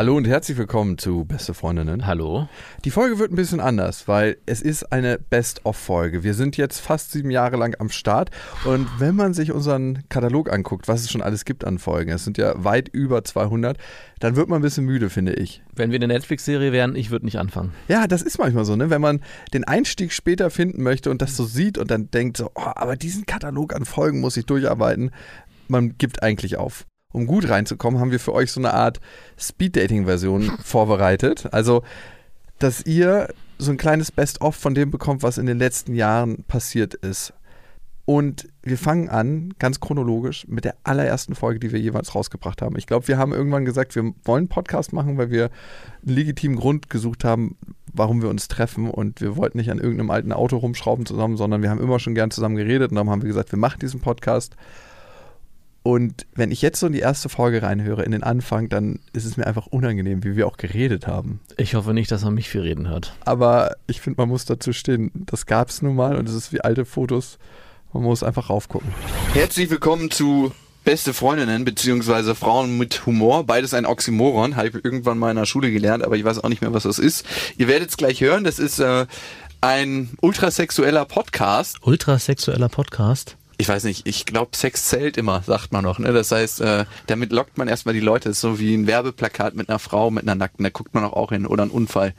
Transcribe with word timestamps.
Hallo 0.00 0.16
und 0.16 0.26
herzlich 0.26 0.56
willkommen 0.56 0.96
zu 0.96 1.26
Beste 1.26 1.52
Freundinnen. 1.52 2.06
Hallo. 2.06 2.48
Die 2.86 2.90
Folge 2.90 3.18
wird 3.18 3.32
ein 3.32 3.36
bisschen 3.36 3.60
anders, 3.60 4.08
weil 4.08 4.38
es 4.46 4.62
ist 4.62 4.92
eine 4.92 5.18
Best-of-Folge. 5.18 6.24
Wir 6.24 6.32
sind 6.32 6.56
jetzt 6.56 6.80
fast 6.80 7.12
sieben 7.12 7.30
Jahre 7.30 7.58
lang 7.58 7.76
am 7.78 7.90
Start 7.90 8.30
und 8.64 8.88
wenn 8.98 9.14
man 9.14 9.34
sich 9.34 9.52
unseren 9.52 10.04
Katalog 10.08 10.50
anguckt, 10.50 10.88
was 10.88 11.02
es 11.02 11.10
schon 11.10 11.20
alles 11.20 11.44
gibt 11.44 11.66
an 11.66 11.78
Folgen, 11.78 12.12
es 12.12 12.24
sind 12.24 12.38
ja 12.38 12.54
weit 12.64 12.88
über 12.88 13.24
200, 13.24 13.76
dann 14.20 14.36
wird 14.36 14.48
man 14.48 14.60
ein 14.60 14.62
bisschen 14.62 14.86
müde, 14.86 15.10
finde 15.10 15.34
ich. 15.34 15.62
Wenn 15.74 15.90
wir 15.90 15.96
eine 15.96 16.08
Netflix-Serie 16.08 16.72
wären, 16.72 16.96
ich 16.96 17.10
würde 17.10 17.26
nicht 17.26 17.38
anfangen. 17.38 17.74
Ja, 17.86 18.06
das 18.06 18.22
ist 18.22 18.38
manchmal 18.38 18.64
so, 18.64 18.76
ne? 18.76 18.88
Wenn 18.88 19.02
man 19.02 19.20
den 19.52 19.64
Einstieg 19.64 20.14
später 20.14 20.48
finden 20.48 20.82
möchte 20.82 21.10
und 21.10 21.20
das 21.20 21.36
so 21.36 21.44
sieht 21.44 21.76
und 21.76 21.90
dann 21.90 22.10
denkt 22.10 22.38
so, 22.38 22.50
oh, 22.54 22.72
aber 22.74 22.96
diesen 22.96 23.26
Katalog 23.26 23.74
an 23.74 23.84
Folgen 23.84 24.20
muss 24.20 24.38
ich 24.38 24.46
durcharbeiten, 24.46 25.10
man 25.68 25.98
gibt 25.98 26.22
eigentlich 26.22 26.56
auf 26.56 26.86
um 27.12 27.26
gut 27.26 27.48
reinzukommen, 27.48 28.00
haben 28.00 28.12
wir 28.12 28.20
für 28.20 28.32
euch 28.32 28.52
so 28.52 28.60
eine 28.60 28.74
Art 28.74 29.00
Speed-Dating-Version 29.38 30.52
vorbereitet. 30.62 31.48
Also, 31.52 31.82
dass 32.58 32.84
ihr 32.86 33.28
so 33.58 33.70
ein 33.70 33.76
kleines 33.76 34.12
Best-of 34.12 34.56
von 34.56 34.74
dem 34.74 34.90
bekommt, 34.90 35.22
was 35.22 35.38
in 35.38 35.46
den 35.46 35.58
letzten 35.58 35.94
Jahren 35.94 36.44
passiert 36.44 36.94
ist. 36.94 37.32
Und 38.06 38.48
wir 38.62 38.76
fangen 38.76 39.08
an, 39.08 39.54
ganz 39.60 39.78
chronologisch, 39.78 40.44
mit 40.48 40.64
der 40.64 40.74
allerersten 40.82 41.36
Folge, 41.36 41.60
die 41.60 41.70
wir 41.70 41.78
jeweils 41.78 42.14
rausgebracht 42.14 42.60
haben. 42.60 42.76
Ich 42.76 42.88
glaube, 42.88 43.06
wir 43.06 43.18
haben 43.18 43.32
irgendwann 43.32 43.64
gesagt, 43.64 43.94
wir 43.94 44.02
wollen 44.24 44.40
einen 44.40 44.48
Podcast 44.48 44.92
machen, 44.92 45.16
weil 45.16 45.30
wir 45.30 45.44
einen 46.04 46.16
legitimen 46.16 46.56
Grund 46.56 46.90
gesucht 46.90 47.22
haben, 47.22 47.56
warum 47.92 48.20
wir 48.20 48.28
uns 48.28 48.48
treffen. 48.48 48.90
Und 48.90 49.20
wir 49.20 49.36
wollten 49.36 49.58
nicht 49.58 49.70
an 49.70 49.78
irgendeinem 49.78 50.10
alten 50.10 50.32
Auto 50.32 50.56
rumschrauben 50.56 51.06
zusammen, 51.06 51.36
sondern 51.36 51.62
wir 51.62 51.70
haben 51.70 51.80
immer 51.80 52.00
schon 52.00 52.16
gern 52.16 52.32
zusammen 52.32 52.56
geredet. 52.56 52.90
Und 52.90 52.96
dann 52.96 53.08
haben 53.08 53.22
wir 53.22 53.28
gesagt, 53.28 53.52
wir 53.52 53.58
machen 53.60 53.78
diesen 53.78 54.00
Podcast. 54.00 54.56
Und 55.82 56.26
wenn 56.34 56.50
ich 56.50 56.60
jetzt 56.60 56.78
so 56.78 56.86
in 56.86 56.92
die 56.92 56.98
erste 57.00 57.28
Folge 57.28 57.62
reinhöre, 57.62 58.02
in 58.02 58.12
den 58.12 58.22
Anfang, 58.22 58.68
dann 58.68 59.00
ist 59.12 59.24
es 59.24 59.36
mir 59.36 59.46
einfach 59.46 59.66
unangenehm, 59.66 60.24
wie 60.24 60.36
wir 60.36 60.46
auch 60.46 60.58
geredet 60.58 61.06
haben. 61.06 61.40
Ich 61.56 61.74
hoffe 61.74 61.94
nicht, 61.94 62.10
dass 62.10 62.22
man 62.22 62.34
mich 62.34 62.50
viel 62.50 62.60
reden 62.60 62.88
hört. 62.88 63.14
Aber 63.24 63.76
ich 63.86 64.00
finde, 64.00 64.20
man 64.20 64.28
muss 64.28 64.44
dazu 64.44 64.72
stehen. 64.72 65.10
Das 65.14 65.46
gab 65.46 65.70
es 65.70 65.80
nun 65.80 65.96
mal 65.96 66.16
und 66.16 66.28
es 66.28 66.34
ist 66.34 66.52
wie 66.52 66.60
alte 66.60 66.84
Fotos. 66.84 67.38
Man 67.92 68.02
muss 68.02 68.22
einfach 68.22 68.50
raufgucken. 68.50 68.90
Herzlich 69.32 69.70
willkommen 69.70 70.10
zu 70.10 70.52
Beste 70.84 71.12
Freundinnen 71.12 71.64
beziehungsweise 71.64 72.34
Frauen 72.34 72.78
mit 72.78 73.04
Humor. 73.04 73.44
Beides 73.44 73.74
ein 73.74 73.84
Oxymoron, 73.84 74.56
habe 74.56 74.68
ich 74.68 74.74
irgendwann 74.82 75.18
mal 75.18 75.30
in 75.30 75.36
der 75.36 75.44
Schule 75.44 75.70
gelernt, 75.70 76.02
aber 76.02 76.16
ich 76.16 76.24
weiß 76.24 76.42
auch 76.42 76.48
nicht 76.48 76.62
mehr, 76.62 76.72
was 76.72 76.84
das 76.84 76.98
ist. 76.98 77.26
Ihr 77.58 77.68
werdet 77.68 77.90
es 77.90 77.98
gleich 77.98 78.22
hören. 78.22 78.44
Das 78.44 78.58
ist 78.58 78.78
äh, 78.78 79.06
ein 79.60 80.10
ultrasexueller 80.22 81.04
Podcast. 81.04 81.78
Ultrasexueller 81.82 82.70
Podcast? 82.70 83.36
Ich 83.60 83.68
weiß 83.68 83.84
nicht, 83.84 84.08
ich 84.08 84.24
glaube, 84.24 84.56
Sex 84.56 84.88
zählt 84.88 85.18
immer, 85.18 85.42
sagt 85.42 85.70
man 85.70 85.84
noch. 85.84 85.98
Ne? 85.98 86.12
Das 86.12 86.32
heißt, 86.32 86.62
äh, 86.62 86.86
damit 87.06 87.30
lockt 87.30 87.58
man 87.58 87.68
erstmal 87.68 87.94
die 87.94 88.00
Leute. 88.00 88.30
Das 88.30 88.38
ist 88.38 88.40
so 88.40 88.58
wie 88.58 88.74
ein 88.74 88.86
Werbeplakat 88.86 89.54
mit 89.54 89.68
einer 89.68 89.78
Frau, 89.78 90.10
mit 90.10 90.24
einer 90.24 90.34
Nackten, 90.34 90.64
da 90.64 90.70
guckt 90.70 90.94
man 90.94 91.04
auch, 91.04 91.12
auch 91.12 91.30
hin. 91.30 91.46
Oder 91.46 91.64
ein 91.64 91.70
Unfall. 91.70 92.14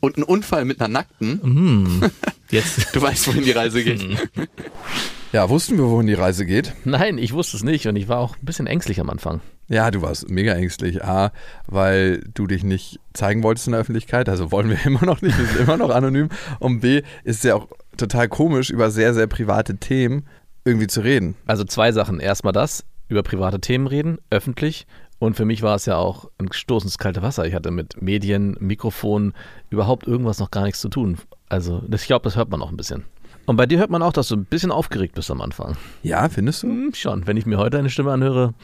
Und 0.00 0.16
ein 0.16 0.22
Unfall 0.22 0.64
mit 0.64 0.80
einer 0.80 0.88
Nackten. 0.88 1.40
Mm, 1.42 2.10
jetzt. 2.50 2.94
du 2.94 3.02
weißt, 3.02 3.28
wohin 3.28 3.44
die 3.44 3.50
Reise 3.50 3.84
geht. 3.84 4.02
ja, 5.32 5.50
wussten 5.50 5.76
wir, 5.76 5.84
wohin 5.84 6.06
die 6.06 6.14
Reise 6.14 6.46
geht? 6.46 6.72
Nein, 6.84 7.18
ich 7.18 7.34
wusste 7.34 7.58
es 7.58 7.62
nicht 7.62 7.86
und 7.86 7.96
ich 7.96 8.08
war 8.08 8.18
auch 8.18 8.36
ein 8.36 8.46
bisschen 8.46 8.66
ängstlich 8.66 8.98
am 8.98 9.10
Anfang. 9.10 9.42
Ja, 9.68 9.90
du 9.90 10.00
warst 10.00 10.30
mega 10.30 10.54
ängstlich. 10.54 11.04
A, 11.04 11.32
weil 11.66 12.24
du 12.32 12.46
dich 12.46 12.64
nicht 12.64 12.98
zeigen 13.12 13.42
wolltest 13.42 13.66
in 13.66 13.72
der 13.72 13.82
Öffentlichkeit, 13.82 14.30
also 14.30 14.50
wollen 14.50 14.70
wir 14.70 14.78
immer 14.86 15.04
noch 15.04 15.20
nicht, 15.20 15.38
wir 15.38 15.44
sind 15.44 15.60
immer 15.60 15.76
noch 15.76 15.90
anonym. 15.90 16.30
Und 16.60 16.80
B, 16.80 17.02
ist 17.24 17.44
ja 17.44 17.56
auch 17.56 17.68
total 17.98 18.28
komisch 18.28 18.70
über 18.70 18.90
sehr, 18.90 19.12
sehr 19.12 19.26
private 19.26 19.76
Themen 19.76 20.24
irgendwie 20.68 20.86
zu 20.86 21.00
reden. 21.00 21.34
Also 21.46 21.64
zwei 21.64 21.92
Sachen. 21.92 22.20
Erstmal 22.20 22.52
das, 22.52 22.84
über 23.08 23.22
private 23.22 23.60
Themen 23.60 23.86
reden, 23.86 24.18
öffentlich. 24.30 24.86
Und 25.18 25.34
für 25.34 25.44
mich 25.44 25.62
war 25.62 25.74
es 25.74 25.86
ja 25.86 25.96
auch 25.96 26.30
ein 26.38 26.52
Stoß 26.52 26.84
ins 26.84 26.98
kalte 26.98 27.22
Wasser. 27.22 27.44
Ich 27.46 27.54
hatte 27.54 27.70
mit 27.72 28.00
Medien, 28.00 28.56
Mikrofon, 28.60 29.32
überhaupt 29.70 30.06
irgendwas 30.06 30.38
noch 30.38 30.50
gar 30.50 30.62
nichts 30.62 30.80
zu 30.80 30.88
tun. 30.88 31.18
Also 31.48 31.82
ich 31.92 32.06
glaube, 32.06 32.24
das 32.24 32.36
hört 32.36 32.50
man 32.50 32.62
auch 32.62 32.70
ein 32.70 32.76
bisschen. 32.76 33.04
Und 33.46 33.56
bei 33.56 33.66
dir 33.66 33.78
hört 33.78 33.90
man 33.90 34.02
auch, 34.02 34.12
dass 34.12 34.28
du 34.28 34.36
ein 34.36 34.44
bisschen 34.44 34.70
aufgeregt 34.70 35.14
bist 35.14 35.30
am 35.30 35.40
Anfang. 35.40 35.76
Ja, 36.02 36.28
findest 36.28 36.62
du? 36.62 36.68
Hm, 36.68 36.92
schon. 36.94 37.26
Wenn 37.26 37.36
ich 37.36 37.46
mir 37.46 37.58
heute 37.58 37.78
eine 37.78 37.90
Stimme 37.90 38.12
anhöre, 38.12 38.54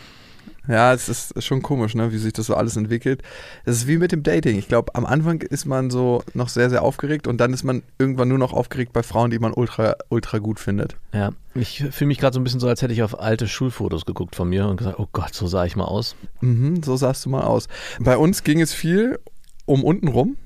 ja, 0.69 0.93
es 0.93 1.09
ist 1.09 1.43
schon 1.43 1.63
komisch, 1.63 1.95
ne, 1.95 2.13
wie 2.13 2.19
sich 2.19 2.33
das 2.33 2.47
so 2.47 2.55
alles 2.55 2.77
entwickelt. 2.77 3.23
Es 3.65 3.77
ist 3.77 3.87
wie 3.87 3.99
mit 3.99 4.13
dem 4.13 4.23
Dating. 4.23 4.59
Ich 4.59 4.69
glaube, 4.69 4.95
am 4.95 5.05
Anfang 5.05 5.43
ist 5.43 5.67
man 5.67 5.91
so 5.91 6.23
noch 6.33 6.49
sehr, 6.49 6.71
sehr 6.71 6.83
aufgeregt 6.83 7.27
und 7.27 7.39
dann 7.39 7.53
ist 7.53 7.65
man 7.65 7.83
irgendwann 7.99 8.29
nur 8.29 8.39
noch 8.39 8.53
aufgeregt 8.53 8.93
bei 8.93 9.03
Frauen, 9.03 9.31
die 9.31 9.39
man 9.39 9.53
ultra, 9.53 9.97
ultra 10.09 10.39
gut 10.39 10.59
findet. 10.59 10.97
Ja, 11.13 11.33
ich 11.55 11.85
fühle 11.91 12.09
mich 12.09 12.19
gerade 12.19 12.35
so 12.35 12.41
ein 12.41 12.45
bisschen 12.45 12.61
so, 12.61 12.69
als 12.69 12.83
hätte 12.83 12.95
ich 12.95 13.03
auf 13.03 13.21
alte 13.21 13.47
Schulfotos 13.47 14.07
geguckt 14.07 14.37
von 14.37 14.49
mir 14.49 14.67
und 14.67 14.79
gesagt, 14.79 14.99
oh 14.99 15.09
Gott, 15.13 15.35
so 15.35 15.47
sah 15.47 15.65
ich 15.67 15.77
mal 15.77 15.85
aus. 15.85 16.17
Mhm, 16.41 16.83
so 16.83 16.97
sahst 16.97 17.25
du 17.27 17.31
mal 17.31 17.43
aus. 17.43 17.69
Bei 18.01 18.17
uns 18.17 18.43
ging 18.43 18.61
es 18.61 18.73
viel 18.73 19.19
um 19.67 19.85
unten 19.85 20.09
rum. 20.09 20.37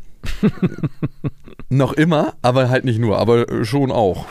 noch 1.68 1.92
immer, 1.92 2.34
aber 2.42 2.68
halt 2.70 2.84
nicht 2.84 2.98
nur, 2.98 3.18
aber 3.18 3.64
schon 3.64 3.92
auch. 3.92 4.26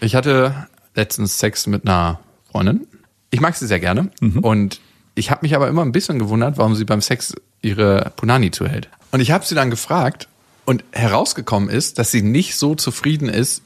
Ich 0.00 0.14
hatte 0.14 0.68
letztens 0.94 1.38
Sex 1.38 1.66
mit 1.66 1.86
einer 1.86 2.20
Freundin. 2.50 2.86
Ich 3.30 3.40
mag 3.40 3.56
sie 3.56 3.66
sehr 3.66 3.80
gerne 3.80 4.10
mhm. 4.20 4.38
und 4.38 4.80
ich 5.16 5.30
habe 5.30 5.40
mich 5.42 5.56
aber 5.56 5.66
immer 5.66 5.82
ein 5.82 5.92
bisschen 5.92 6.18
gewundert, 6.18 6.58
warum 6.58 6.76
sie 6.76 6.84
beim 6.84 7.00
Sex 7.00 7.34
ihre 7.62 8.12
Punani 8.16 8.52
zuhält. 8.52 8.88
Und 9.10 9.20
ich 9.20 9.32
habe 9.32 9.44
sie 9.44 9.54
dann 9.54 9.70
gefragt 9.70 10.28
und 10.66 10.84
herausgekommen 10.92 11.68
ist, 11.70 11.98
dass 11.98 12.10
sie 12.10 12.22
nicht 12.22 12.56
so 12.56 12.74
zufrieden 12.74 13.28
ist, 13.28 13.62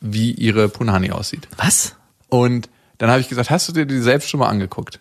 wie 0.00 0.32
ihre 0.32 0.68
Punani 0.68 1.10
aussieht. 1.10 1.48
Was? 1.58 1.94
Und 2.28 2.68
dann 2.98 3.10
habe 3.10 3.20
ich 3.20 3.28
gesagt, 3.28 3.50
hast 3.50 3.68
du 3.68 3.72
dir 3.72 3.84
die 3.84 4.00
selbst 4.00 4.30
schon 4.30 4.40
mal 4.40 4.48
angeguckt? 4.48 5.00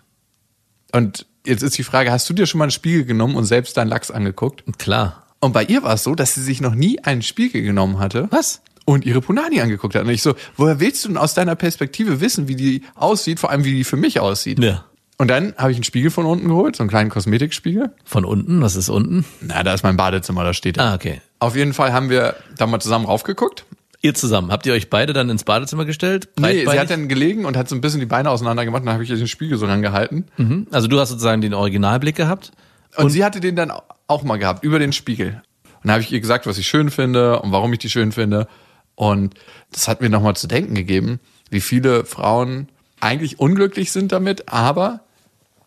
Und 0.91 1.25
jetzt 1.45 1.63
ist 1.63 1.77
die 1.77 1.83
Frage, 1.83 2.11
hast 2.11 2.29
du 2.29 2.33
dir 2.33 2.45
schon 2.45 2.59
mal 2.59 2.65
einen 2.65 2.71
Spiegel 2.71 3.05
genommen 3.05 3.35
und 3.35 3.45
selbst 3.45 3.77
deinen 3.77 3.87
Lachs 3.87 4.11
angeguckt? 4.11 4.63
Klar. 4.77 5.23
Und 5.39 5.53
bei 5.53 5.63
ihr 5.63 5.81
war 5.83 5.93
es 5.93 6.03
so, 6.03 6.13
dass 6.13 6.33
sie 6.33 6.43
sich 6.43 6.59
noch 6.59 6.75
nie 6.75 6.99
einen 6.99 7.21
Spiegel 7.21 7.61
genommen 7.61 7.99
hatte. 7.99 8.27
Was? 8.31 8.61
Und 8.83 9.05
ihre 9.05 9.21
Punani 9.21 9.61
angeguckt 9.61 9.95
hat. 9.95 10.03
Und 10.03 10.09
ich 10.09 10.21
so, 10.21 10.35
woher 10.57 10.79
willst 10.81 11.05
du 11.05 11.09
denn 11.09 11.17
aus 11.17 11.33
deiner 11.33 11.55
Perspektive 11.55 12.19
wissen, 12.19 12.47
wie 12.49 12.55
die 12.55 12.83
aussieht, 12.95 13.39
vor 13.39 13.49
allem 13.49 13.63
wie 13.63 13.73
die 13.73 13.83
für 13.83 13.97
mich 13.97 14.19
aussieht? 14.19 14.59
Ja. 14.59 14.85
Und 15.17 15.29
dann 15.29 15.53
habe 15.57 15.71
ich 15.71 15.77
einen 15.77 15.83
Spiegel 15.83 16.11
von 16.11 16.25
unten 16.25 16.47
geholt, 16.49 16.75
so 16.75 16.83
einen 16.83 16.89
kleinen 16.89 17.09
Kosmetikspiegel. 17.09 17.91
Von 18.03 18.25
unten? 18.25 18.61
Was 18.61 18.75
ist 18.75 18.89
unten? 18.89 19.23
Na, 19.41 19.63
da 19.63 19.73
ist 19.73 19.83
mein 19.83 19.95
Badezimmer, 19.95 20.43
da 20.43 20.53
steht 20.53 20.77
er. 20.77 20.85
Ah, 20.85 20.95
okay. 20.95 21.21
Auf 21.39 21.55
jeden 21.55 21.73
Fall 21.73 21.93
haben 21.93 22.09
wir 22.09 22.35
da 22.57 22.67
mal 22.67 22.79
zusammen 22.79 23.05
raufgeguckt. 23.05 23.65
Ihr 24.01 24.13
zusammen. 24.13 24.51
Habt 24.51 24.65
ihr 24.65 24.73
euch 24.73 24.89
beide 24.89 25.13
dann 25.13 25.29
ins 25.29 25.45
Badezimmer 25.45 25.85
gestellt? 25.85 26.29
Nee, 26.37 26.65
sie 26.65 26.79
hat 26.79 26.89
dann 26.89 27.07
gelegen 27.07 27.45
und 27.45 27.57
hat 27.57 27.69
so 27.69 27.75
ein 27.75 27.81
bisschen 27.81 28.01
die 28.01 28.05
Beine 28.05 28.29
auseinander 28.29 28.65
gemacht 28.65 28.81
und 28.81 28.87
dann 28.87 28.93
habe 28.93 29.03
ich 29.03 29.09
den 29.09 29.27
Spiegel 29.27 29.57
so 29.57 29.65
rangehalten. 29.65 30.25
Mhm. 30.37 30.67
Also 30.71 30.87
du 30.87 30.99
hast 30.99 31.09
sozusagen 31.09 31.41
den 31.41 31.53
Originalblick 31.53 32.15
gehabt. 32.15 32.51
Und, 32.97 33.05
und 33.05 33.09
sie 33.09 33.23
hatte 33.23 33.39
den 33.39 33.55
dann 33.55 33.71
auch 34.07 34.23
mal 34.23 34.37
gehabt, 34.37 34.63
über 34.63 34.79
den 34.79 34.93
Spiegel. 34.93 35.41
Und 35.63 35.85
dann 35.85 35.93
habe 35.93 36.01
ich 36.01 36.11
ihr 36.11 36.19
gesagt, 36.19 36.45
was 36.45 36.57
ich 36.57 36.67
schön 36.67 36.91
finde 36.91 37.39
und 37.39 37.51
warum 37.51 37.71
ich 37.73 37.79
die 37.79 37.89
schön 37.89 38.11
finde. 38.11 38.47
Und 38.95 39.35
das 39.71 39.87
hat 39.87 40.01
mir 40.01 40.09
nochmal 40.09 40.35
zu 40.35 40.47
denken 40.47 40.75
gegeben, 40.75 41.19
wie 41.49 41.61
viele 41.61 42.05
Frauen 42.05 42.69
eigentlich 42.99 43.39
unglücklich 43.39 43.91
sind 43.91 44.11
damit, 44.11 44.49
aber 44.51 45.01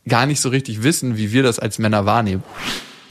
gar 0.09 0.27
nicht 0.27 0.41
so 0.41 0.49
richtig 0.49 0.83
wissen, 0.83 1.17
wie 1.17 1.33
wir 1.33 1.43
das 1.43 1.59
als 1.59 1.79
Männer 1.79 2.07
wahrnehmen. 2.07 2.43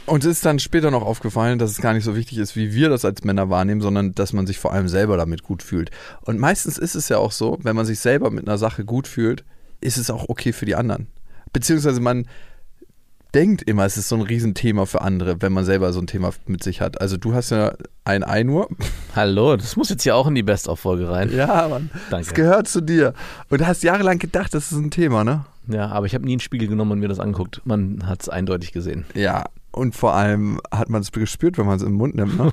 Und 0.06 0.24
es 0.24 0.38
ist 0.38 0.46
dann 0.46 0.60
später 0.60 0.90
noch 0.90 1.02
aufgefallen, 1.02 1.60
dass 1.60 1.72
es 1.72 1.82
gar 1.82 1.94
nicht 1.94 2.06
so 2.06 2.16
wichtig 2.16 2.38
ist, 2.38 2.56
wie 2.56 2.74
wir 2.74 2.90
das 2.90 3.04
als 3.04 3.26
Männer 3.26 3.50
wahrnehmen, 3.50 3.82
sondern 3.82 4.16
dass 4.16 4.32
man 4.32 4.48
sich 4.48 4.58
vor 4.58 4.72
allem 4.72 4.88
selber 4.88 5.18
damit 5.18 5.44
gut 5.44 5.62
fühlt. 5.62 5.92
Und 6.22 6.40
meistens 6.40 6.78
ist 6.78 6.96
es 6.96 7.10
ja 7.10 7.18
auch 7.18 7.34
so, 7.34 7.60
wenn 7.62 7.76
man 7.76 7.86
sich 7.86 8.00
selber 8.00 8.32
mit 8.32 8.48
einer 8.48 8.58
Sache 8.58 8.86
gut 8.86 9.06
fühlt, 9.06 9.44
ist 9.82 9.98
es 9.98 10.10
auch 10.10 10.30
okay 10.30 10.54
für 10.54 10.66
die 10.66 10.76
anderen. 10.76 11.08
Beziehungsweise 11.52 12.00
man 12.00 12.26
denkt 13.34 13.64
immer, 13.64 13.86
es 13.86 13.98
ist 13.98 14.08
so 14.08 14.16
ein 14.16 14.22
Riesenthema 14.22 14.86
für 14.86 15.02
andere, 15.02 15.42
wenn 15.42 15.52
man 15.52 15.66
selber 15.66 15.92
so 15.92 16.00
ein 16.00 16.08
Thema 16.08 16.32
mit 16.46 16.64
sich 16.64 16.80
hat. 16.80 17.02
Also 17.02 17.18
du 17.18 17.34
hast 17.34 17.50
ja 17.50 17.74
ein 18.06 18.24
Ei 18.24 18.44
nur. 18.44 18.70
Hallo, 19.16 19.58
das 19.58 19.76
muss 19.76 19.90
jetzt 19.90 20.04
hier 20.04 20.16
auch 20.16 20.28
in 20.28 20.36
die 20.36 20.44
Best-of-Folge 20.44 21.10
rein. 21.10 21.36
Ja, 21.36 21.68
Mann. 21.68 21.90
Danke. 22.10 22.26
Das 22.26 22.34
gehört 22.34 22.68
zu 22.68 22.82
dir. 22.82 23.14
Und 23.50 23.62
du 23.62 23.68
hast 23.68 23.84
jahrelang 23.84 24.20
gedacht, 24.20 24.54
das 24.54 24.72
ist 24.72 24.78
ein 24.78 24.90
Thema, 24.90 25.24
ne? 25.24 25.46
Ja, 25.68 25.88
aber 25.88 26.06
ich 26.06 26.14
habe 26.14 26.26
nie 26.26 26.34
einen 26.34 26.40
Spiegel 26.40 26.68
genommen 26.68 26.92
und 26.94 27.00
mir 27.00 27.08
das 27.08 27.20
angeguckt. 27.20 27.62
Man 27.66 28.08
hat 28.08 28.22
es 28.22 28.30
eindeutig 28.30 28.72
gesehen. 28.72 29.06
Ja, 29.14 29.46
und 29.72 29.96
vor 29.96 30.14
allem 30.16 30.60
hat 30.72 30.90
man 30.90 31.02
es 31.02 31.12
gespürt, 31.12 31.58
wenn 31.58 31.66
man 31.66 31.78
es 31.78 31.84
im 31.84 31.94
Mund 31.94 32.16
nimmt. 32.16 32.38
Ne? 32.38 32.52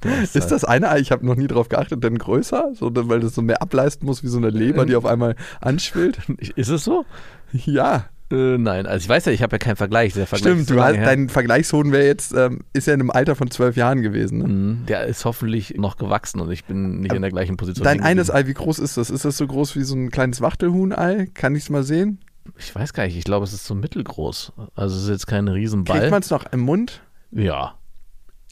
Das 0.00 0.34
ist 0.36 0.50
das 0.50 0.64
eine 0.64 0.90
Ei, 0.90 0.98
ich 1.00 1.12
habe 1.12 1.24
noch 1.24 1.36
nie 1.36 1.46
drauf 1.46 1.68
geachtet, 1.68 2.04
denn 2.04 2.18
größer? 2.18 2.72
So, 2.74 2.90
weil 2.94 3.20
das 3.20 3.34
so 3.34 3.42
mehr 3.42 3.62
ableisten 3.62 4.06
muss 4.06 4.22
wie 4.22 4.28
so 4.28 4.38
eine 4.38 4.50
Leber, 4.50 4.84
die 4.84 4.96
auf 4.96 5.06
einmal 5.06 5.36
anschwillt? 5.60 6.18
Ist 6.56 6.68
es 6.68 6.84
so? 6.84 7.06
Ja. 7.52 8.06
Äh, 8.32 8.56
nein, 8.58 8.86
also 8.86 9.04
ich 9.04 9.08
weiß 9.08 9.26
ja, 9.26 9.32
ich 9.32 9.42
habe 9.42 9.54
ja 9.54 9.58
keinen 9.58 9.76
Vergleich. 9.76 10.14
Der 10.14 10.26
Vergleich 10.26 10.52
Stimmt, 10.54 10.70
du 10.70 10.82
hast, 10.82 10.96
her. 10.96 11.04
dein 11.04 11.28
Vergleichshoden 11.28 11.92
wäre 11.92 12.06
jetzt, 12.06 12.32
ähm, 12.34 12.60
ist 12.72 12.86
ja 12.86 12.94
in 12.94 13.00
einem 13.00 13.10
Alter 13.10 13.36
von 13.36 13.50
zwölf 13.50 13.76
Jahren 13.76 14.00
gewesen. 14.02 14.38
Ne? 14.38 14.48
Mhm, 14.48 14.86
Der 14.86 15.04
ist 15.04 15.24
hoffentlich 15.24 15.74
noch 15.76 15.96
gewachsen 15.96 16.40
und 16.40 16.50
ich 16.50 16.64
bin 16.64 17.00
nicht 17.00 17.12
in 17.12 17.20
der 17.22 17.30
gleichen 17.30 17.56
Position. 17.56 17.84
Dein 17.84 18.00
eines. 18.00 18.30
Ei, 18.30 18.46
wie 18.46 18.54
groß 18.54 18.78
ist 18.78 18.96
das? 18.96 19.10
Ist 19.10 19.24
das 19.24 19.36
so 19.36 19.46
groß 19.46 19.76
wie 19.76 19.82
so 19.82 19.94
ein 19.94 20.10
kleines 20.10 20.40
Wachtelhuhnei? 20.40 21.28
Kann 21.34 21.54
ich 21.54 21.64
es 21.64 21.70
mal 21.70 21.82
sehen? 21.84 22.20
Ich 22.58 22.74
weiß 22.74 22.92
gar 22.92 23.04
nicht, 23.04 23.16
ich 23.16 23.24
glaube, 23.24 23.44
es 23.44 23.52
ist 23.52 23.66
so 23.66 23.74
mittelgroß. 23.74 24.52
Also 24.74 24.96
es 24.96 25.02
ist 25.04 25.08
jetzt 25.08 25.26
kein 25.26 25.48
Riesenball. 25.48 25.98
Kriegt 25.98 26.10
man 26.10 26.22
es 26.22 26.30
noch 26.30 26.44
im 26.52 26.60
Mund? 26.60 27.02
ja, 27.30 27.74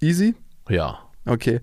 Easy? 0.00 0.34
ja. 0.68 0.98
Okay. 1.24 1.60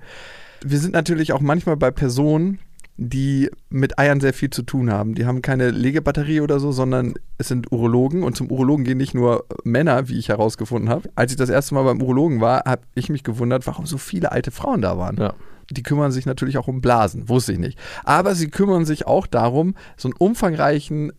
Wir 0.63 0.77
sind 0.79 0.93
natürlich 0.93 1.33
auch 1.33 1.41
manchmal 1.41 1.75
bei 1.77 1.91
Personen, 1.91 2.59
die 3.01 3.49
mit 3.69 3.97
Eiern 3.97 4.19
sehr 4.19 4.33
viel 4.33 4.49
zu 4.49 4.61
tun 4.61 4.91
haben. 4.91 5.15
Die 5.15 5.25
haben 5.25 5.41
keine 5.41 5.71
Legebatterie 5.71 6.41
oder 6.41 6.59
so, 6.59 6.73
sondern 6.73 7.13
es 7.37 7.47
sind 7.47 7.71
Urologen 7.71 8.23
und 8.23 8.35
zum 8.35 8.51
Urologen 8.51 8.83
gehen 8.83 8.97
nicht 8.97 9.13
nur 9.13 9.45
Männer, 9.63 10.09
wie 10.09 10.19
ich 10.19 10.27
herausgefunden 10.27 10.89
habe. 10.89 11.09
Als 11.15 11.31
ich 11.31 11.37
das 11.37 11.49
erste 11.49 11.75
Mal 11.75 11.83
beim 11.83 12.01
Urologen 12.01 12.41
war, 12.41 12.65
habe 12.65 12.81
ich 12.95 13.07
mich 13.07 13.23
gewundert, 13.23 13.65
warum 13.67 13.85
so 13.85 13.97
viele 13.97 14.33
alte 14.33 14.51
Frauen 14.51 14.81
da 14.81 14.97
waren. 14.97 15.15
Ja. 15.15 15.33
Die 15.71 15.81
kümmern 15.81 16.11
sich 16.11 16.25
natürlich 16.25 16.57
auch 16.57 16.67
um 16.67 16.81
Blasen, 16.81 17.29
wusste 17.29 17.53
ich 17.53 17.59
nicht. 17.59 17.79
Aber 18.03 18.35
sie 18.35 18.49
kümmern 18.49 18.83
sich 18.83 19.07
auch 19.07 19.27
darum, 19.27 19.75
so 19.95 20.09
einen 20.09 20.17
umfangreichen 20.17 21.13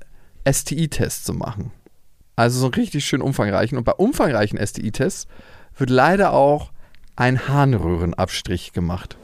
STI-Test 0.46 1.24
zu 1.24 1.32
machen. 1.32 1.72
Also 2.36 2.60
so 2.60 2.66
einen 2.66 2.74
richtig 2.74 3.06
schön 3.06 3.22
umfangreichen. 3.22 3.78
Und 3.78 3.84
bei 3.84 3.92
umfangreichen 3.92 4.58
STI-Tests 4.58 5.28
wird 5.78 5.88
leider 5.88 6.34
auch 6.34 6.72
ein 7.16 7.48
Harnröhrenabstrich 7.48 8.74
gemacht. 8.74 9.16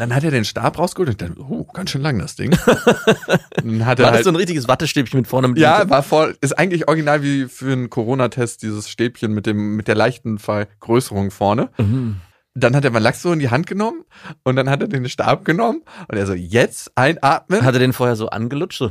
Dann 0.00 0.14
hat 0.14 0.24
er 0.24 0.30
den 0.30 0.46
Stab 0.46 0.78
rausgeholt 0.78 1.10
und 1.10 1.12
ich 1.20 1.28
dachte, 1.28 1.42
oh, 1.42 1.64
ganz 1.74 1.90
schön 1.90 2.00
lang 2.00 2.18
das 2.18 2.34
Ding. 2.34 2.52
dann 2.56 3.84
hat 3.84 3.98
er 3.98 4.06
War 4.06 4.12
das 4.12 4.12
halt, 4.12 4.24
so 4.24 4.30
ein 4.30 4.36
richtiges 4.36 4.66
Wattestäbchen 4.66 5.20
mit 5.20 5.28
vorne 5.28 5.48
mit 5.48 5.58
ja, 5.58 5.90
war 5.90 6.02
voll, 6.02 6.38
ist 6.40 6.58
eigentlich 6.58 6.88
original 6.88 7.22
wie 7.22 7.48
für 7.48 7.70
einen 7.70 7.90
Corona-Test, 7.90 8.62
dieses 8.62 8.88
Stäbchen 8.88 9.34
mit 9.34 9.44
dem, 9.44 9.76
mit 9.76 9.88
der 9.88 9.96
leichten 9.96 10.38
Vergrößerung 10.38 11.30
vorne. 11.30 11.68
Mhm. 11.76 12.16
Dann 12.54 12.74
hat 12.74 12.82
er 12.86 12.92
mal 12.92 12.98
Lachs 12.98 13.20
so 13.20 13.30
in 13.30 13.40
die 13.40 13.50
Hand 13.50 13.66
genommen 13.66 14.06
und 14.42 14.56
dann 14.56 14.70
hat 14.70 14.80
er 14.80 14.88
den 14.88 15.06
Stab 15.06 15.44
genommen 15.44 15.82
und 16.08 16.16
er 16.16 16.26
so, 16.26 16.32
jetzt 16.32 16.92
einatmen. 16.94 17.62
Hat 17.62 17.74
er 17.74 17.80
den 17.80 17.92
vorher 17.92 18.16
so 18.16 18.30
angelutscht? 18.30 18.78
So. 18.78 18.90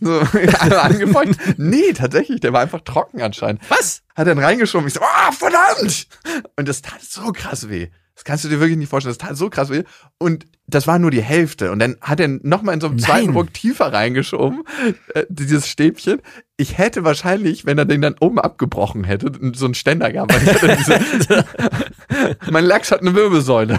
So, 0.00 0.20
ja, 0.38 0.82
angefeucht. 0.82 1.38
nee, 1.56 1.92
tatsächlich, 1.94 2.40
der 2.40 2.52
war 2.52 2.62
einfach 2.62 2.80
trocken 2.80 3.22
anscheinend. 3.22 3.62
Was? 3.70 4.02
Hat 4.16 4.26
dann 4.26 4.40
reingeschoben. 4.40 4.88
Ich 4.88 4.94
so, 4.94 5.00
ah, 5.00 5.30
verdammt! 5.30 6.08
Und 6.56 6.68
das 6.68 6.82
tat 6.82 7.00
so 7.00 7.30
krass 7.32 7.68
weh. 7.68 7.90
Das 8.18 8.24
kannst 8.24 8.42
du 8.42 8.48
dir 8.48 8.58
wirklich 8.58 8.76
nicht 8.76 8.88
vorstellen. 8.88 9.14
Das 9.16 9.28
tat 9.28 9.36
so 9.36 9.48
krass 9.48 9.70
weh. 9.70 9.84
Und 10.18 10.44
das 10.66 10.88
war 10.88 10.98
nur 10.98 11.12
die 11.12 11.22
Hälfte. 11.22 11.70
Und 11.70 11.78
dann 11.78 11.96
hat 12.00 12.18
er 12.18 12.26
nochmal 12.26 12.74
in 12.74 12.80
so 12.80 12.88
einem 12.88 12.98
zweiten 12.98 13.26
Nein. 13.26 13.36
Ruck 13.36 13.54
tiefer 13.54 13.92
reingeschoben, 13.92 14.64
äh, 15.14 15.24
dieses 15.28 15.68
Stäbchen. 15.68 16.20
Ich 16.56 16.78
hätte 16.78 17.04
wahrscheinlich, 17.04 17.64
wenn 17.64 17.78
er 17.78 17.84
den 17.84 18.02
dann 18.02 18.16
oben 18.18 18.40
abgebrochen 18.40 19.04
hätte, 19.04 19.30
so 19.54 19.66
einen 19.66 19.74
Ständer 19.74 20.10
gehabt. 20.10 20.34
Diese, 20.34 21.44
mein 22.50 22.64
Lachs 22.64 22.90
hat 22.90 23.02
eine 23.02 23.14
Wirbelsäule. 23.14 23.78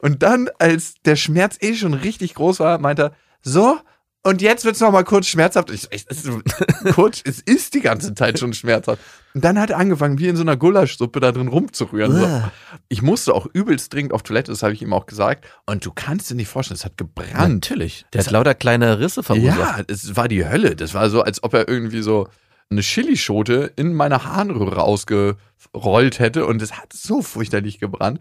Und 0.00 0.22
dann, 0.22 0.50
als 0.58 0.96
der 1.06 1.16
Schmerz 1.16 1.56
eh 1.62 1.74
schon 1.76 1.94
richtig 1.94 2.34
groß 2.34 2.60
war, 2.60 2.78
meinte 2.80 3.04
er, 3.04 3.12
so, 3.40 3.78
und 4.22 4.42
jetzt 4.42 4.64
wird's 4.66 4.80
noch 4.80 4.92
mal 4.92 5.04
kurz 5.04 5.28
schmerzhaft. 5.28 5.70
Ich, 5.70 5.88
ich, 5.90 6.04
es 6.08 6.28
kurz, 6.94 7.22
es 7.24 7.40
ist 7.40 7.74
die 7.74 7.80
ganze 7.80 8.14
Zeit 8.14 8.38
schon 8.38 8.52
schmerzhaft. 8.52 9.00
Und 9.32 9.44
dann 9.44 9.58
hat 9.58 9.70
er 9.70 9.78
angefangen, 9.78 10.18
wie 10.18 10.28
in 10.28 10.36
so 10.36 10.42
einer 10.42 10.56
Gulaschsuppe 10.56 11.20
da 11.20 11.32
drin 11.32 11.48
rumzurühren. 11.48 12.12
So. 12.12 12.42
Ich 12.88 13.00
musste 13.00 13.34
auch 13.34 13.46
übelst 13.52 13.94
dringend 13.94 14.12
auf 14.12 14.22
Toilette, 14.22 14.50
das 14.50 14.62
habe 14.62 14.74
ich 14.74 14.82
ihm 14.82 14.92
auch 14.92 15.06
gesagt. 15.06 15.46
Und 15.64 15.86
du 15.86 15.92
kannst 15.94 16.30
dir 16.30 16.34
nicht 16.34 16.48
vorstellen, 16.48 16.76
es 16.76 16.84
hat 16.84 16.98
gebrannt. 16.98 17.68
Natürlich. 17.70 18.04
Der 18.12 18.22
hat 18.22 18.30
lauter 18.30 18.54
kleine 18.54 18.98
Risse 18.98 19.22
verursacht. 19.22 19.58
Ja, 19.58 19.84
es 19.88 20.16
war 20.16 20.28
die 20.28 20.46
Hölle. 20.46 20.76
Das 20.76 20.92
war 20.92 21.08
so, 21.08 21.22
als 21.22 21.42
ob 21.42 21.54
er 21.54 21.68
irgendwie 21.68 22.02
so 22.02 22.28
eine 22.70 22.82
Chilischote 22.82 23.72
in 23.76 23.94
meine 23.94 24.24
Harnröhre 24.24 24.82
ausgerollt 24.82 26.18
hätte 26.18 26.46
und 26.46 26.60
es 26.60 26.76
hat 26.76 26.92
so 26.92 27.22
furchterlich 27.22 27.78
gebrannt. 27.78 28.20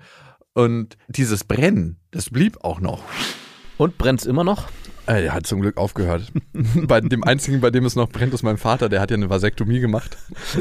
Und 0.54 0.98
dieses 1.08 1.44
Brennen, 1.44 1.98
das 2.12 2.30
blieb 2.30 2.64
auch 2.64 2.80
noch. 2.80 3.04
Und 3.78 3.98
brennt's 3.98 4.26
immer 4.26 4.44
noch? 4.44 4.68
Äh, 5.10 5.26
Er 5.26 5.34
hat 5.34 5.48
zum 5.48 5.62
Glück 5.62 5.78
aufgehört. 5.78 6.32
bei 6.76 7.02
dem 7.02 7.24
einzigen, 7.24 7.62
bei 7.62 7.72
dem 7.72 7.86
es 7.86 7.96
noch 7.96 8.10
brennt, 8.10 8.34
ist 8.34 8.44
mein 8.44 8.58
Vater. 8.58 8.90
Der 8.90 9.02
hat 9.02 9.12
ja 9.12 9.18
eine 9.18 9.30
Vasektomie 9.30 9.80
gemacht. 9.80 10.18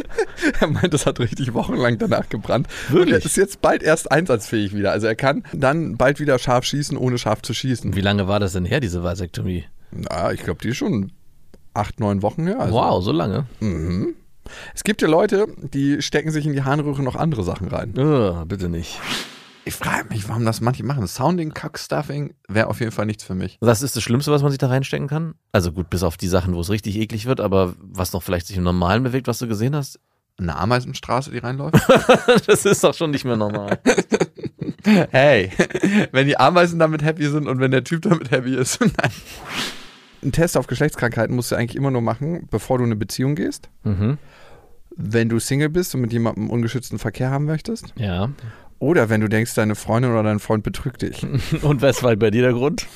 er 0.61 0.69
meint, 0.69 0.95
das 0.95 1.07
hat 1.07 1.21
richtig 1.21 1.55
wochenlang 1.55 1.99
danach 1.99 2.29
gebrannt. 2.29 2.67
Und 2.93 3.11
er 3.11 3.19
ist 3.19 3.37
jetzt 3.37 3.61
bald 3.61 3.83
erst 3.83 4.11
einsatzfähig 4.11 4.75
wieder. 4.75 4.93
Also 4.93 5.07
er 5.07 5.17
kann 5.17 5.45
dann 5.53 5.97
bald 5.97 6.19
wieder 6.21 6.39
scharf 6.39 6.65
schießen, 6.65 6.97
ohne 6.97 7.19
scharf 7.19 7.43
zu 7.43 7.53
schießen. 7.53 7.95
Wie 7.95 8.01
lange 8.01 8.27
war 8.27 8.41
das 8.41 8.55
denn 8.55 8.65
her, 8.65 8.81
diese 8.81 9.03
Vasektomie? 9.03 9.65
Na, 9.91 10.33
ich 10.33 10.43
glaube, 10.43 10.61
die 10.63 10.69
ist 10.69 10.77
schon 10.79 11.13
acht, 11.75 12.01
neun 12.01 12.23
Wochen 12.23 12.47
her. 12.47 12.61
Also, 12.61 12.75
wow, 12.75 13.03
so 13.03 13.13
lange. 13.13 13.47
Mhm. 13.61 14.15
Es 14.75 14.83
gibt 14.83 15.03
ja 15.03 15.09
Leute, 15.09 15.47
die 15.75 16.01
stecken 16.01 16.31
sich 16.31 16.47
in 16.47 16.55
die 16.55 16.63
Harnröhre 16.63 17.03
noch 17.03 17.17
andere 17.17 17.45
Sachen 17.45 17.69
rein. 17.69 17.93
Oh, 17.99 18.45
bitte 18.47 18.69
nicht. 18.71 18.99
Ich 19.69 19.75
frage 19.75 20.09
mich, 20.09 20.27
warum 20.31 20.47
das 20.47 20.63
manche 20.63 20.83
machen. 20.83 21.07
Sounding, 21.07 21.53
Cockstuffing 21.53 22.33
wäre 22.49 22.69
auf 22.69 22.81
jeden 22.81 22.91
Fall 22.91 23.05
nichts 23.05 23.23
für 23.23 23.35
mich. 23.35 23.59
Was 23.61 23.83
ist 23.83 23.95
das 23.97 24.03
Schlimmste, 24.03 24.33
was 24.33 24.41
man 24.41 24.51
sich 24.51 24.57
da 24.57 24.69
reinstecken 24.69 25.09
kann? 25.09 25.35
Also 25.53 25.73
gut, 25.73 25.91
bis 25.91 26.03
auf 26.03 26.17
die 26.17 26.27
Sachen, 26.27 26.55
wo 26.55 26.61
es 26.63 26.71
richtig 26.71 26.97
eklig 26.97 27.27
wird, 27.27 27.39
aber 27.39 27.75
was 27.79 28.15
noch 28.15 28.23
vielleicht 28.23 28.47
sich 28.47 28.57
im 28.57 28.63
Normalen 28.63 29.03
bewegt, 29.03 29.27
was 29.27 29.41
du 29.41 29.47
gesehen 29.47 29.77
hast? 29.77 30.01
Eine 30.39 30.57
Ameisenstraße, 30.57 31.31
die 31.33 31.37
reinläuft? 31.37 31.75
das 32.47 32.65
ist 32.65 32.83
doch 32.83 32.95
schon 32.95 33.11
nicht 33.11 33.27
mehr 33.27 33.37
normal. 33.37 33.79
hey, 35.11 35.53
wenn 36.13 36.27
die 36.27 36.39
Ameisen 36.39 36.79
damit 36.79 37.03
happy 37.03 37.29
sind 37.29 37.47
und 37.47 37.61
wenn 37.61 37.71
der 37.71 37.85
Typ 37.85 38.01
damit 38.01 38.31
happy 38.31 38.55
ist. 38.55 38.81
Nein. 38.81 39.13
Einen 40.23 40.33
Test 40.33 40.57
auf 40.57 40.67
Geschlechtskrankheiten 40.67 41.37
musst 41.37 41.53
du 41.53 41.57
eigentlich 41.57 41.77
immer 41.77 41.91
nur 41.91 42.01
machen, 42.01 42.49
bevor 42.51 42.79
du 42.79 42.85
in 42.85 42.89
eine 42.89 42.97
Beziehung 42.97 43.35
gehst. 43.35 43.69
mhm. 43.85 44.17
Wenn 45.01 45.29
du 45.29 45.39
Single 45.39 45.69
bist 45.69 45.95
und 45.95 46.01
mit 46.01 46.13
jemandem 46.13 46.51
ungeschützten 46.51 46.99
Verkehr 46.99 47.31
haben 47.31 47.45
möchtest. 47.45 47.93
Ja. 47.97 48.31
Oder 48.81 49.09
wenn 49.09 49.21
du 49.21 49.29
denkst, 49.29 49.55
deine 49.55 49.75
Freundin 49.75 50.13
oder 50.13 50.23
dein 50.23 50.39
Freund 50.39 50.63
betrügt 50.63 51.03
dich. 51.03 51.27
Und 51.63 51.83
was 51.83 52.03
war 52.03 52.15
bei 52.17 52.31
dir 52.31 52.43
der 52.43 52.53
Grund? 52.53 52.87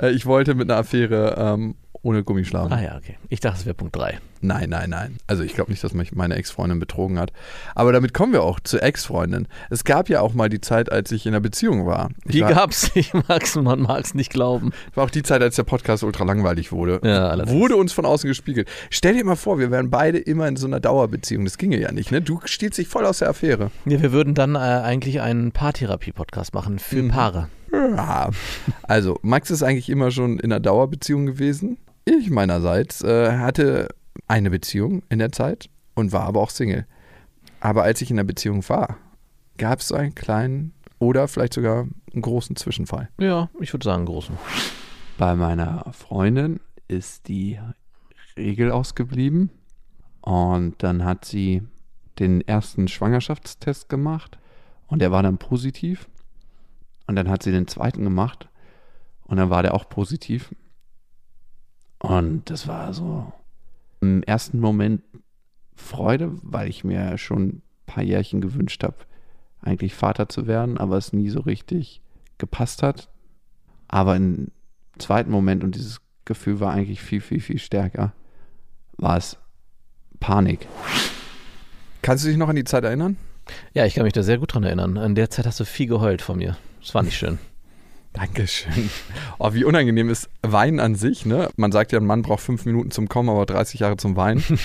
Äh, 0.00 0.10
ich 0.10 0.26
wollte 0.26 0.54
mit 0.54 0.70
einer 0.70 0.80
Affäre 0.80 1.36
ähm, 1.38 1.76
ohne 2.02 2.22
Gummi 2.24 2.44
schlafen. 2.44 2.72
Ah 2.72 2.82
ja, 2.82 2.96
okay. 2.96 3.16
Ich 3.28 3.40
dachte, 3.40 3.58
es 3.60 3.66
wäre 3.66 3.74
Punkt 3.74 3.96
3. 3.96 4.18
Nein, 4.40 4.70
nein, 4.70 4.90
nein. 4.90 5.16
Also 5.26 5.42
ich 5.42 5.52
glaube 5.54 5.72
nicht, 5.72 5.82
dass 5.82 5.94
mich 5.94 6.12
meine 6.12 6.36
Ex-Freundin 6.36 6.78
betrogen 6.78 7.18
hat. 7.18 7.32
Aber 7.74 7.92
damit 7.92 8.14
kommen 8.14 8.32
wir 8.32 8.42
auch 8.44 8.60
zur 8.60 8.82
Ex-Freundin. 8.84 9.48
Es 9.68 9.82
gab 9.82 10.08
ja 10.08 10.20
auch 10.20 10.32
mal 10.32 10.48
die 10.48 10.60
Zeit, 10.60 10.92
als 10.92 11.10
ich 11.10 11.26
in 11.26 11.32
einer 11.34 11.40
Beziehung 11.40 11.86
war. 11.86 12.10
Ich 12.24 12.32
Die 12.32 12.40
war, 12.42 12.52
gab's. 12.54 12.90
Ich 12.94 13.12
mag's, 13.14 13.56
man 13.56 13.80
mag's 13.82 14.14
nicht 14.14 14.30
glauben. 14.30 14.70
war 14.94 15.04
auch 15.04 15.10
die 15.10 15.24
Zeit, 15.24 15.42
als 15.42 15.56
der 15.56 15.64
Podcast 15.64 16.04
ultra 16.04 16.22
langweilig 16.24 16.70
wurde. 16.70 17.00
Ja, 17.02 17.28
allerdings. 17.28 17.58
Wurde 17.58 17.74
uns 17.76 17.92
von 17.92 18.06
außen 18.06 18.28
gespiegelt. 18.28 18.68
Stell 18.90 19.14
dir 19.14 19.24
mal 19.24 19.34
vor, 19.36 19.58
wir 19.58 19.70
wären 19.72 19.90
beide 19.90 20.18
immer 20.18 20.46
in 20.46 20.54
so 20.56 20.66
einer 20.68 20.78
Dauerbeziehung. 20.78 21.44
Das 21.44 21.58
ginge 21.58 21.78
ja 21.80 21.90
nicht, 21.90 22.12
ne? 22.12 22.20
Du 22.22 22.40
stiehlst 22.44 22.78
dich 22.78 22.86
voll 22.86 23.04
aus 23.06 23.18
der 23.18 23.30
Affäre. 23.30 23.70
Ja, 23.86 24.00
wir 24.00 24.12
würden 24.12 24.34
dann 24.34 24.54
äh, 24.54 24.58
eigentlich 24.58 25.20
einen 25.20 25.50
Paartherapie-Podcast 25.50 26.54
machen 26.54 26.78
für 26.78 27.02
Mhm. 27.02 27.08
Paare. 27.08 27.48
Ja. 27.72 28.30
Also, 28.84 29.18
Max 29.22 29.50
ist 29.50 29.62
eigentlich 29.62 29.90
immer 29.90 30.10
schon 30.10 30.38
in 30.38 30.52
einer 30.52 30.60
Dauerbeziehung 30.60 31.26
gewesen. 31.26 31.76
Ich 32.10 32.30
meinerseits 32.30 33.04
äh, 33.04 33.36
hatte 33.36 33.88
eine 34.28 34.48
Beziehung 34.48 35.02
in 35.10 35.18
der 35.18 35.30
Zeit 35.30 35.68
und 35.94 36.10
war 36.10 36.22
aber 36.22 36.40
auch 36.40 36.48
Single. 36.48 36.86
Aber 37.60 37.82
als 37.82 38.00
ich 38.00 38.10
in 38.10 38.16
der 38.16 38.24
Beziehung 38.24 38.66
war, 38.70 38.96
gab 39.58 39.80
es 39.80 39.88
so 39.88 39.94
einen 39.94 40.14
kleinen 40.14 40.72
oder 40.98 41.28
vielleicht 41.28 41.52
sogar 41.52 41.86
einen 42.10 42.22
großen 42.22 42.56
Zwischenfall. 42.56 43.10
Ja, 43.20 43.50
ich 43.60 43.74
würde 43.74 43.84
sagen 43.84 44.06
großen. 44.06 44.38
Bei 45.18 45.34
meiner 45.34 45.84
Freundin 45.92 46.60
ist 46.86 47.28
die 47.28 47.60
Regel 48.38 48.70
ausgeblieben 48.70 49.50
und 50.22 50.82
dann 50.82 51.04
hat 51.04 51.26
sie 51.26 51.62
den 52.18 52.40
ersten 52.40 52.88
Schwangerschaftstest 52.88 53.90
gemacht 53.90 54.38
und 54.86 55.02
der 55.02 55.12
war 55.12 55.22
dann 55.22 55.36
positiv 55.36 56.08
und 57.06 57.16
dann 57.16 57.28
hat 57.28 57.42
sie 57.42 57.52
den 57.52 57.66
zweiten 57.66 58.02
gemacht 58.02 58.48
und 59.24 59.36
dann 59.36 59.50
war 59.50 59.62
der 59.62 59.74
auch 59.74 59.90
positiv 59.90 60.54
und 61.98 62.50
das 62.50 62.68
war 62.68 62.92
so 62.92 63.32
im 64.00 64.22
ersten 64.22 64.60
Moment 64.60 65.02
Freude, 65.74 66.32
weil 66.42 66.68
ich 66.68 66.84
mir 66.84 67.18
schon 67.18 67.48
ein 67.48 67.62
paar 67.86 68.02
Jährchen 68.02 68.40
gewünscht 68.40 68.82
habe, 68.82 68.96
eigentlich 69.60 69.94
Vater 69.94 70.28
zu 70.28 70.46
werden, 70.46 70.78
aber 70.78 70.96
es 70.96 71.12
nie 71.12 71.30
so 71.30 71.40
richtig 71.40 72.00
gepasst 72.36 72.82
hat. 72.82 73.08
Aber 73.88 74.16
im 74.16 74.48
zweiten 74.98 75.30
Moment, 75.30 75.64
und 75.64 75.74
dieses 75.74 76.00
Gefühl 76.24 76.60
war 76.60 76.72
eigentlich 76.72 77.00
viel, 77.00 77.20
viel, 77.20 77.40
viel 77.40 77.58
stärker, 77.58 78.12
war 78.96 79.16
es 79.16 79.38
Panik. 80.20 80.66
Kannst 82.02 82.24
du 82.24 82.28
dich 82.28 82.36
noch 82.36 82.48
an 82.48 82.56
die 82.56 82.64
Zeit 82.64 82.84
erinnern? 82.84 83.16
Ja, 83.72 83.86
ich 83.86 83.94
kann 83.94 84.04
mich 84.04 84.12
da 84.12 84.22
sehr 84.22 84.38
gut 84.38 84.54
dran 84.54 84.64
erinnern. 84.64 84.96
In 84.96 85.14
der 85.14 85.30
Zeit 85.30 85.46
hast 85.46 85.60
du 85.60 85.64
viel 85.64 85.86
geheult 85.86 86.22
von 86.22 86.38
mir. 86.38 86.56
Das 86.80 86.94
war 86.94 87.02
nicht 87.02 87.16
schön. 87.16 87.38
Dankeschön. 88.12 88.90
Oh, 89.38 89.52
wie 89.52 89.64
unangenehm 89.64 90.10
ist 90.10 90.28
Weinen 90.42 90.80
an 90.80 90.94
sich, 90.94 91.26
ne? 91.26 91.50
Man 91.56 91.72
sagt 91.72 91.92
ja, 91.92 92.00
ein 92.00 92.06
Mann 92.06 92.22
braucht 92.22 92.40
fünf 92.40 92.64
Minuten 92.64 92.90
zum 92.90 93.08
Kommen, 93.08 93.28
aber 93.28 93.46
30 93.46 93.80
Jahre 93.80 93.96
zum 93.96 94.16
Weinen. 94.16 94.42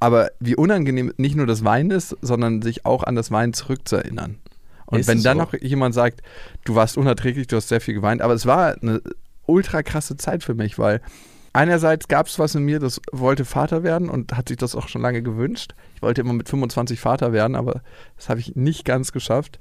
aber 0.00 0.30
wie 0.38 0.54
unangenehm 0.54 1.12
nicht 1.16 1.36
nur 1.36 1.46
das 1.46 1.64
Weinen 1.64 1.90
ist, 1.90 2.16
sondern 2.22 2.62
sich 2.62 2.86
auch 2.86 3.02
an 3.02 3.14
das 3.14 3.30
Weinen 3.30 3.54
zurückzuerinnern. 3.54 4.38
Und 4.86 5.00
Ist 5.00 5.08
wenn 5.08 5.22
dann 5.22 5.38
so? 5.38 5.44
noch 5.44 5.54
jemand 5.54 5.94
sagt, 5.94 6.22
du 6.64 6.74
warst 6.74 6.96
unerträglich, 6.96 7.46
du 7.46 7.56
hast 7.56 7.68
sehr 7.68 7.80
viel 7.80 7.94
geweint, 7.94 8.22
aber 8.22 8.34
es 8.34 8.46
war 8.46 8.76
eine 8.80 9.02
ultra 9.46 9.82
krasse 9.82 10.16
Zeit 10.16 10.44
für 10.44 10.54
mich, 10.54 10.78
weil 10.78 11.00
einerseits 11.52 12.08
gab 12.08 12.26
es 12.26 12.38
was 12.38 12.54
in 12.54 12.64
mir, 12.64 12.78
das 12.78 13.00
wollte 13.12 13.44
Vater 13.44 13.82
werden 13.82 14.08
und 14.08 14.34
hat 14.34 14.48
sich 14.48 14.56
das 14.56 14.74
auch 14.74 14.88
schon 14.88 15.02
lange 15.02 15.22
gewünscht. 15.22 15.74
Ich 15.94 16.02
wollte 16.02 16.20
immer 16.20 16.32
mit 16.32 16.48
25 16.48 17.00
Vater 17.00 17.32
werden, 17.32 17.54
aber 17.54 17.82
das 18.16 18.28
habe 18.28 18.40
ich 18.40 18.56
nicht 18.56 18.84
ganz 18.84 19.12
geschafft. 19.12 19.58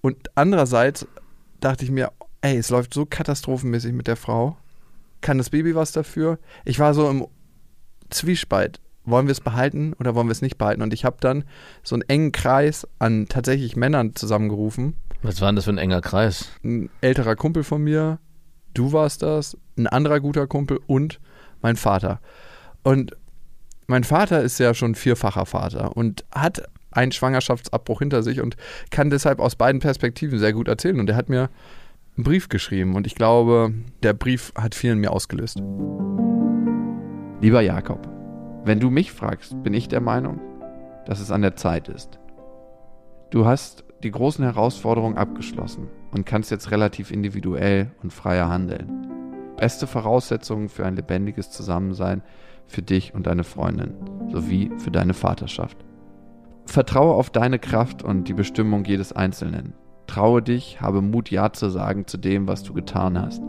Und 0.00 0.30
andererseits 0.34 1.06
dachte 1.60 1.84
ich 1.84 1.90
mir, 1.90 2.12
ey, 2.40 2.56
es 2.56 2.70
läuft 2.70 2.94
so 2.94 3.06
katastrophenmäßig 3.06 3.92
mit 3.92 4.06
der 4.06 4.16
Frau. 4.16 4.56
Kann 5.20 5.38
das 5.38 5.50
Baby 5.50 5.74
was 5.74 5.92
dafür? 5.92 6.38
Ich 6.64 6.78
war 6.78 6.94
so 6.94 7.08
im 7.08 7.26
Zwiespalt. 8.08 8.80
Wollen 9.04 9.26
wir 9.26 9.32
es 9.32 9.40
behalten 9.40 9.94
oder 9.94 10.14
wollen 10.14 10.28
wir 10.28 10.32
es 10.32 10.42
nicht 10.42 10.58
behalten? 10.58 10.82
Und 10.82 10.92
ich 10.92 11.04
habe 11.04 11.16
dann 11.20 11.44
so 11.82 11.94
einen 11.94 12.02
engen 12.08 12.32
Kreis 12.32 12.86
an 12.98 13.26
tatsächlich 13.28 13.76
Männern 13.76 14.14
zusammengerufen. 14.14 14.94
Was 15.22 15.40
war 15.40 15.48
denn 15.48 15.56
das 15.56 15.64
für 15.64 15.72
ein 15.72 15.78
enger 15.78 16.00
Kreis? 16.00 16.48
Ein 16.64 16.90
älterer 17.00 17.36
Kumpel 17.36 17.64
von 17.64 17.82
mir, 17.82 18.18
du 18.74 18.92
warst 18.92 19.22
das, 19.22 19.56
ein 19.76 19.86
anderer 19.86 20.20
guter 20.20 20.46
Kumpel 20.46 20.80
und 20.86 21.20
mein 21.60 21.76
Vater. 21.76 22.20
Und 22.82 23.16
mein 23.86 24.04
Vater 24.04 24.42
ist 24.42 24.58
ja 24.58 24.72
schon 24.72 24.94
vierfacher 24.94 25.46
Vater 25.46 25.96
und 25.96 26.24
hat 26.30 26.62
einen 26.90 27.12
Schwangerschaftsabbruch 27.12 28.00
hinter 28.00 28.22
sich 28.22 28.40
und 28.40 28.56
kann 28.90 29.10
deshalb 29.10 29.40
aus 29.40 29.56
beiden 29.56 29.80
Perspektiven 29.80 30.38
sehr 30.38 30.52
gut 30.52 30.68
erzählen. 30.68 31.00
Und 31.00 31.10
er 31.10 31.16
hat 31.16 31.28
mir 31.28 31.50
einen 32.16 32.24
Brief 32.24 32.48
geschrieben 32.48 32.94
und 32.94 33.06
ich 33.06 33.14
glaube, 33.14 33.72
der 34.02 34.12
Brief 34.12 34.52
hat 34.56 34.74
viel 34.74 34.92
in 34.92 34.98
mir 34.98 35.12
ausgelöst. 35.12 35.62
Lieber 37.40 37.62
Jakob, 37.62 38.08
wenn 38.64 38.80
du 38.80 38.90
mich 38.90 39.12
fragst, 39.12 39.62
bin 39.62 39.72
ich 39.72 39.88
der 39.88 40.00
Meinung, 40.00 40.40
dass 41.06 41.20
es 41.20 41.30
an 41.30 41.42
der 41.42 41.56
Zeit 41.56 41.88
ist. 41.88 42.18
Du 43.30 43.46
hast 43.46 43.84
die 44.02 44.10
großen 44.10 44.44
Herausforderungen 44.44 45.16
abgeschlossen 45.16 45.88
und 46.10 46.26
kannst 46.26 46.50
jetzt 46.50 46.70
relativ 46.70 47.10
individuell 47.10 47.90
und 48.02 48.12
freier 48.12 48.48
handeln. 48.48 49.06
Beste 49.56 49.86
Voraussetzungen 49.86 50.68
für 50.68 50.84
ein 50.84 50.96
lebendiges 50.96 51.50
Zusammensein 51.50 52.22
für 52.66 52.82
dich 52.82 53.14
und 53.14 53.26
deine 53.26 53.44
Freundin 53.44 53.94
sowie 54.32 54.70
für 54.78 54.90
deine 54.90 55.14
Vaterschaft. 55.14 55.76
Vertraue 56.70 57.14
auf 57.14 57.30
deine 57.30 57.58
Kraft 57.58 58.04
und 58.04 58.28
die 58.28 58.32
Bestimmung 58.32 58.84
jedes 58.84 59.12
Einzelnen. 59.12 59.74
Traue 60.06 60.40
dich, 60.40 60.80
habe 60.80 61.02
Mut, 61.02 61.28
Ja 61.28 61.52
zu 61.52 61.68
sagen 61.68 62.06
zu 62.06 62.16
dem, 62.16 62.46
was 62.46 62.62
du 62.62 62.72
getan 62.74 63.20
hast. 63.20 63.42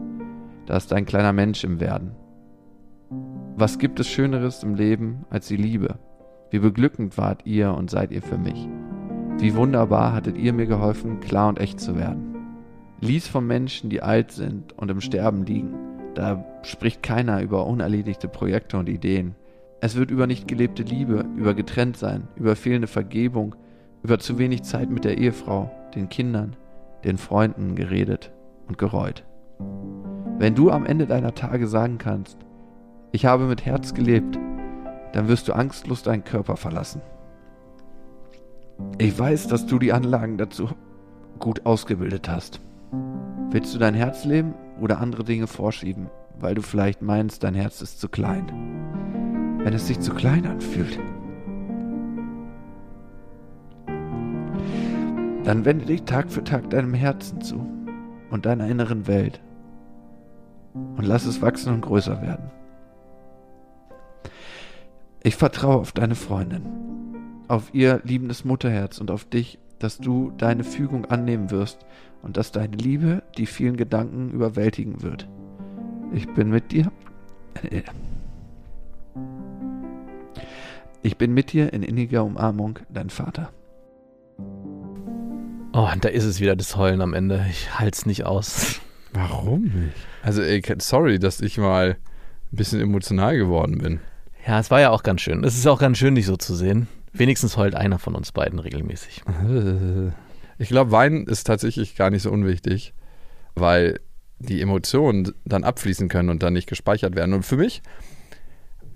Da 0.65 0.75
ist 0.75 0.91
ein 0.91 1.05
kleiner 1.05 1.31
Mensch 1.31 1.63
im 1.63 1.79
Werden. 1.79 2.15
Was 3.55 3.77
gibt 3.77 3.99
es 3.99 4.07
Schöneres 4.07 4.63
im 4.63 4.73
Leben 4.73 5.25
als 5.29 5.47
die 5.47 5.55
Liebe? 5.55 5.99
Wie 6.49 6.57
beglückend 6.57 7.15
wart 7.19 7.45
ihr 7.45 7.75
und 7.75 7.91
seid 7.91 8.11
ihr 8.11 8.23
für 8.23 8.39
mich? 8.39 8.67
Wie 9.37 9.55
wunderbar 9.55 10.13
hattet 10.13 10.35
ihr 10.35 10.51
mir 10.51 10.65
geholfen, 10.65 11.19
klar 11.19 11.49
und 11.49 11.59
echt 11.59 11.79
zu 11.79 11.95
werden. 11.95 12.35
Lies 13.01 13.27
von 13.27 13.45
Menschen, 13.45 13.91
die 13.91 14.01
alt 14.01 14.31
sind 14.31 14.73
und 14.79 14.89
im 14.89 14.99
Sterben 14.99 15.45
liegen. 15.45 15.75
Da 16.15 16.43
spricht 16.63 17.03
keiner 17.03 17.39
über 17.43 17.67
unerledigte 17.67 18.27
Projekte 18.27 18.79
und 18.79 18.89
Ideen. 18.89 19.35
Es 19.83 19.95
wird 19.95 20.11
über 20.11 20.27
nicht 20.27 20.47
gelebte 20.47 20.83
Liebe, 20.83 21.25
über 21.35 21.55
Getrenntsein, 21.55 22.27
über 22.35 22.55
fehlende 22.55 22.87
Vergebung, 22.87 23.55
über 24.03 24.19
zu 24.19 24.37
wenig 24.37 24.61
Zeit 24.61 24.91
mit 24.91 25.03
der 25.03 25.17
Ehefrau, 25.17 25.71
den 25.95 26.07
Kindern, 26.07 26.55
den 27.03 27.17
Freunden 27.17 27.73
geredet 27.73 28.31
und 28.67 28.77
gereut. 28.77 29.25
Wenn 30.37 30.53
du 30.53 30.69
am 30.69 30.85
Ende 30.85 31.07
deiner 31.07 31.33
Tage 31.33 31.65
sagen 31.65 31.97
kannst, 31.97 32.37
ich 33.11 33.25
habe 33.25 33.45
mit 33.45 33.65
Herz 33.65 33.95
gelebt, 33.95 34.37
dann 35.13 35.27
wirst 35.27 35.47
du 35.47 35.53
angstlos 35.53 36.03
deinen 36.03 36.23
Körper 36.23 36.57
verlassen. 36.57 37.01
Ich 38.99 39.17
weiß, 39.17 39.47
dass 39.47 39.65
du 39.65 39.79
die 39.79 39.93
Anlagen 39.93 40.37
dazu 40.37 40.69
gut 41.39 41.65
ausgebildet 41.65 42.29
hast. 42.29 42.61
Willst 43.49 43.73
du 43.73 43.79
dein 43.79 43.95
Herz 43.95 44.25
leben 44.25 44.53
oder 44.79 44.99
andere 44.99 45.23
Dinge 45.23 45.47
vorschieben, 45.47 46.07
weil 46.39 46.53
du 46.53 46.61
vielleicht 46.61 47.01
meinst, 47.01 47.43
dein 47.43 47.55
Herz 47.55 47.81
ist 47.81 47.99
zu 47.99 48.09
klein? 48.09 48.90
Wenn 49.63 49.73
es 49.73 49.87
sich 49.87 49.99
zu 49.99 50.13
klein 50.13 50.47
anfühlt, 50.47 50.99
dann 55.43 55.65
wende 55.65 55.85
dich 55.85 56.03
Tag 56.03 56.31
für 56.31 56.43
Tag 56.43 56.69
deinem 56.71 56.93
Herzen 56.93 57.41
zu 57.41 57.65
und 58.31 58.45
deiner 58.45 58.67
inneren 58.67 59.05
Welt 59.07 59.39
und 60.73 61.05
lass 61.05 61.25
es 61.25 61.41
wachsen 61.41 61.73
und 61.73 61.81
größer 61.81 62.21
werden. 62.21 62.49
Ich 65.23 65.35
vertraue 65.35 65.75
auf 65.75 65.91
deine 65.91 66.15
Freundin, 66.15 66.63
auf 67.47 67.73
ihr 67.73 68.01
liebendes 68.03 68.43
Mutterherz 68.45 68.99
und 68.99 69.11
auf 69.11 69.25
dich, 69.25 69.59
dass 69.77 69.99
du 69.99 70.31
deine 70.37 70.63
Fügung 70.63 71.05
annehmen 71.05 71.51
wirst 71.51 71.85
und 72.23 72.37
dass 72.37 72.51
deine 72.51 72.75
Liebe 72.75 73.21
die 73.37 73.45
vielen 73.45 73.77
Gedanken 73.77 74.31
überwältigen 74.31 75.03
wird. 75.03 75.27
Ich 76.13 76.27
bin 76.33 76.49
mit 76.49 76.71
dir. 76.71 76.91
Ich 81.03 81.17
bin 81.17 81.33
mit 81.33 81.51
dir 81.51 81.73
in 81.73 81.81
inniger 81.81 82.23
Umarmung, 82.23 82.77
dein 82.89 83.09
Vater. 83.09 83.51
Oh, 85.73 85.89
und 85.91 86.05
da 86.05 86.09
ist 86.09 86.25
es 86.25 86.39
wieder 86.39 86.55
das 86.55 86.75
Heulen 86.75 87.01
am 87.01 87.13
Ende. 87.13 87.45
Ich 87.49 87.79
halte 87.79 87.97
es 87.97 88.05
nicht 88.05 88.25
aus. 88.25 88.79
Warum 89.13 89.63
nicht? 89.63 89.95
Also, 90.21 90.43
ey, 90.43 90.61
sorry, 90.77 91.17
dass 91.17 91.41
ich 91.41 91.57
mal 91.57 91.97
ein 92.51 92.55
bisschen 92.55 92.81
emotional 92.81 93.35
geworden 93.35 93.79
bin. 93.79 93.99
Ja, 94.45 94.59
es 94.59 94.69
war 94.69 94.79
ja 94.79 94.91
auch 94.91 95.01
ganz 95.01 95.21
schön. 95.21 95.43
Es 95.43 95.57
ist 95.57 95.65
auch 95.67 95.79
ganz 95.79 95.97
schön, 95.97 96.15
dich 96.15 96.27
so 96.27 96.37
zu 96.37 96.55
sehen. 96.55 96.87
Wenigstens 97.13 97.57
heult 97.57 97.73
einer 97.73 97.97
von 97.99 98.15
uns 98.15 98.31
beiden 98.31 98.59
regelmäßig. 98.59 99.23
Ich 100.57 100.69
glaube, 100.69 100.91
Weinen 100.91 101.25
ist 101.25 101.47
tatsächlich 101.47 101.95
gar 101.95 102.11
nicht 102.11 102.21
so 102.21 102.29
unwichtig, 102.29 102.93
weil 103.55 103.99
die 104.37 104.61
Emotionen 104.61 105.33
dann 105.43 105.63
abfließen 105.63 106.07
können 106.07 106.29
und 106.29 106.43
dann 106.43 106.53
nicht 106.53 106.69
gespeichert 106.69 107.15
werden. 107.15 107.33
Und 107.33 107.41
für 107.41 107.57
mich 107.57 107.81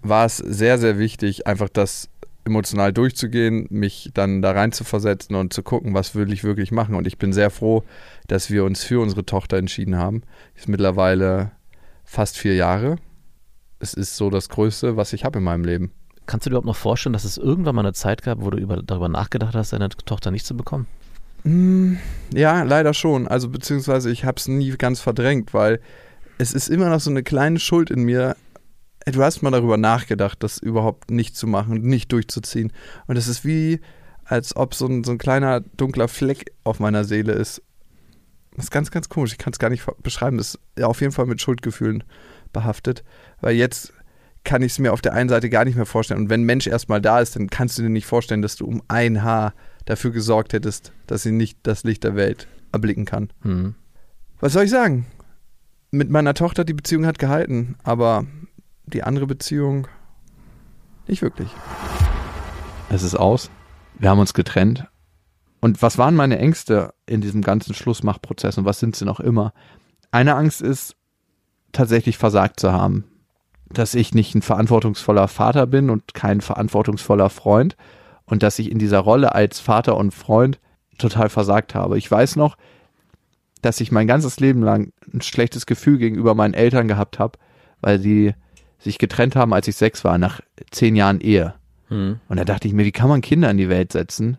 war 0.07 0.25
es 0.25 0.37
sehr, 0.37 0.77
sehr 0.77 0.99
wichtig, 0.99 1.47
einfach 1.47 1.69
das 1.69 2.09
emotional 2.45 2.93
durchzugehen, 2.93 3.65
mich 3.71 4.11
dann 4.13 4.41
da 4.41 4.51
rein 4.51 4.71
zu 4.71 4.83
versetzen 4.83 5.35
und 5.35 5.51
zu 5.51 5.63
gucken, 5.63 5.93
was 5.93 6.13
will 6.13 6.31
ich 6.31 6.43
wirklich 6.43 6.71
machen. 6.71 6.95
Und 6.95 7.07
ich 7.07 7.17
bin 7.17 7.33
sehr 7.33 7.49
froh, 7.49 7.83
dass 8.27 8.51
wir 8.51 8.63
uns 8.63 8.83
für 8.83 9.01
unsere 9.01 9.25
Tochter 9.25 9.57
entschieden 9.57 9.97
haben. 9.97 10.21
Ist 10.55 10.69
mittlerweile 10.69 11.51
fast 12.03 12.37
vier 12.37 12.55
Jahre. 12.55 12.97
Es 13.79 13.93
ist 13.93 14.15
so 14.15 14.29
das 14.29 14.49
Größte, 14.49 14.95
was 14.95 15.11
ich 15.13 15.25
habe 15.25 15.39
in 15.39 15.43
meinem 15.43 15.65
Leben. 15.65 15.91
Kannst 16.27 16.45
du 16.45 16.49
dir 16.49 16.53
überhaupt 16.53 16.67
noch 16.67 16.75
vorstellen, 16.75 17.13
dass 17.13 17.23
es 17.23 17.37
irgendwann 17.37 17.75
mal 17.75 17.81
eine 17.81 17.93
Zeit 17.93 18.21
gab, 18.21 18.41
wo 18.41 18.49
du 18.49 18.57
über, 18.57 18.81
darüber 18.81 19.09
nachgedacht 19.09 19.55
hast, 19.55 19.73
deine 19.73 19.89
Tochter 19.89 20.31
nicht 20.31 20.45
zu 20.45 20.55
bekommen? 20.55 20.87
Mm, 21.43 21.95
ja, 22.33 22.63
leider 22.63 22.93
schon. 22.93 23.27
Also 23.27 23.49
beziehungsweise 23.49 24.11
ich 24.11 24.25
habe 24.25 24.37
es 24.37 24.47
nie 24.47 24.71
ganz 24.71 24.99
verdrängt, 25.01 25.53
weil 25.53 25.79
es 26.37 26.53
ist 26.53 26.69
immer 26.69 26.89
noch 26.89 26.99
so 26.99 27.09
eine 27.09 27.23
kleine 27.23 27.59
Schuld 27.59 27.89
in 27.89 28.03
mir. 28.03 28.35
Du 29.05 29.21
hast 29.23 29.43
mal 29.43 29.51
darüber 29.51 29.77
nachgedacht, 29.77 30.41
das 30.41 30.57
überhaupt 30.57 31.11
nicht 31.11 31.37
zu 31.37 31.45
machen, 31.45 31.81
nicht 31.81 32.11
durchzuziehen. 32.11 32.73
Und 33.05 33.17
es 33.17 33.27
ist 33.27 33.45
wie, 33.45 33.79
als 34.23 34.55
ob 34.55 34.73
so 34.73 34.87
ein, 34.87 35.03
so 35.03 35.11
ein 35.11 35.19
kleiner 35.19 35.59
dunkler 35.61 36.07
Fleck 36.07 36.51
auf 36.63 36.79
meiner 36.79 37.03
Seele 37.03 37.33
ist. 37.33 37.61
Das 38.55 38.65
ist 38.65 38.71
ganz, 38.71 38.89
ganz 38.89 39.09
komisch. 39.09 39.33
Ich 39.33 39.37
kann 39.37 39.53
es 39.53 39.59
gar 39.59 39.69
nicht 39.69 39.85
beschreiben. 40.01 40.37
Das 40.37 40.55
ist 40.55 40.59
ja 40.77 40.87
auf 40.87 41.01
jeden 41.01 41.11
Fall 41.11 41.27
mit 41.27 41.39
Schuldgefühlen 41.39 42.03
behaftet. 42.51 43.03
Weil 43.41 43.55
jetzt 43.55 43.93
kann 44.43 44.63
ich 44.63 44.73
es 44.73 44.79
mir 44.79 44.93
auf 44.93 45.01
der 45.01 45.13
einen 45.13 45.29
Seite 45.29 45.49
gar 45.49 45.65
nicht 45.65 45.75
mehr 45.75 45.85
vorstellen. 45.85 46.21
Und 46.21 46.29
wenn 46.29 46.41
ein 46.41 46.45
Mensch 46.45 46.65
erstmal 46.65 47.01
da 47.01 47.19
ist, 47.19 47.35
dann 47.35 47.49
kannst 47.49 47.77
du 47.77 47.83
dir 47.83 47.89
nicht 47.89 48.05
vorstellen, 48.05 48.41
dass 48.41 48.55
du 48.55 48.65
um 48.65 48.81
ein 48.87 49.23
Haar 49.23 49.53
dafür 49.85 50.11
gesorgt 50.11 50.53
hättest, 50.53 50.93
dass 51.05 51.23
sie 51.23 51.31
nicht 51.31 51.59
das 51.63 51.83
Licht 51.83 52.03
der 52.03 52.15
Welt 52.15 52.47
erblicken 52.71 53.05
kann. 53.05 53.29
Mhm. 53.43 53.75
Was 54.39 54.53
soll 54.53 54.63
ich 54.63 54.71
sagen? 54.71 55.05
Mit 55.91 56.09
meiner 56.09 56.33
Tochter, 56.33 56.65
die 56.65 56.73
Beziehung 56.73 57.05
hat 57.05 57.19
gehalten, 57.19 57.75
aber 57.83 58.25
die 58.87 59.03
andere 59.03 59.27
Beziehung 59.27 59.87
nicht 61.07 61.21
wirklich. 61.21 61.49
Es 62.89 63.03
ist 63.03 63.15
aus. 63.15 63.49
Wir 63.97 64.09
haben 64.09 64.19
uns 64.19 64.33
getrennt. 64.33 64.87
Und 65.59 65.81
was 65.81 65.97
waren 65.97 66.15
meine 66.15 66.37
Ängste 66.37 66.93
in 67.05 67.21
diesem 67.21 67.41
ganzen 67.41 67.73
Schlussmachprozess 67.73 68.57
und 68.57 68.65
was 68.65 68.79
sind 68.79 68.95
sie 68.95 69.05
noch 69.05 69.19
immer? 69.19 69.53
Eine 70.11 70.35
Angst 70.35 70.61
ist, 70.61 70.95
tatsächlich 71.71 72.17
versagt 72.17 72.59
zu 72.59 72.71
haben. 72.71 73.05
Dass 73.69 73.95
ich 73.95 74.13
nicht 74.13 74.35
ein 74.35 74.41
verantwortungsvoller 74.41 75.27
Vater 75.27 75.65
bin 75.65 75.89
und 75.89 76.13
kein 76.13 76.41
verantwortungsvoller 76.41 77.29
Freund 77.29 77.75
und 78.25 78.43
dass 78.43 78.59
ich 78.59 78.71
in 78.71 78.79
dieser 78.79 78.99
Rolle 78.99 79.33
als 79.33 79.59
Vater 79.59 79.97
und 79.97 80.13
Freund 80.13 80.59
total 80.97 81.29
versagt 81.29 81.75
habe. 81.75 81.97
Ich 81.97 82.09
weiß 82.09 82.35
noch, 82.35 82.57
dass 83.61 83.81
ich 83.81 83.91
mein 83.91 84.07
ganzes 84.07 84.39
Leben 84.39 84.61
lang 84.61 84.91
ein 85.11 85.21
schlechtes 85.21 85.65
Gefühl 85.65 85.97
gegenüber 85.97 86.35
meinen 86.35 86.53
Eltern 86.53 86.87
gehabt 86.87 87.17
habe, 87.17 87.39
weil 87.81 87.99
sie 87.99 88.35
sich 88.79 88.97
getrennt 88.97 89.35
haben, 89.35 89.53
als 89.53 89.67
ich 89.67 89.75
sechs 89.75 90.03
war, 90.03 90.17
nach 90.17 90.41
zehn 90.71 90.95
Jahren 90.95 91.19
Ehe. 91.19 91.53
Hm. 91.87 92.19
Und 92.27 92.37
da 92.37 92.45
dachte 92.45 92.67
ich 92.67 92.73
mir, 92.73 92.85
wie 92.85 92.91
kann 92.91 93.09
man 93.09 93.21
Kinder 93.21 93.49
in 93.49 93.57
die 93.57 93.69
Welt 93.69 93.91
setzen, 93.91 94.37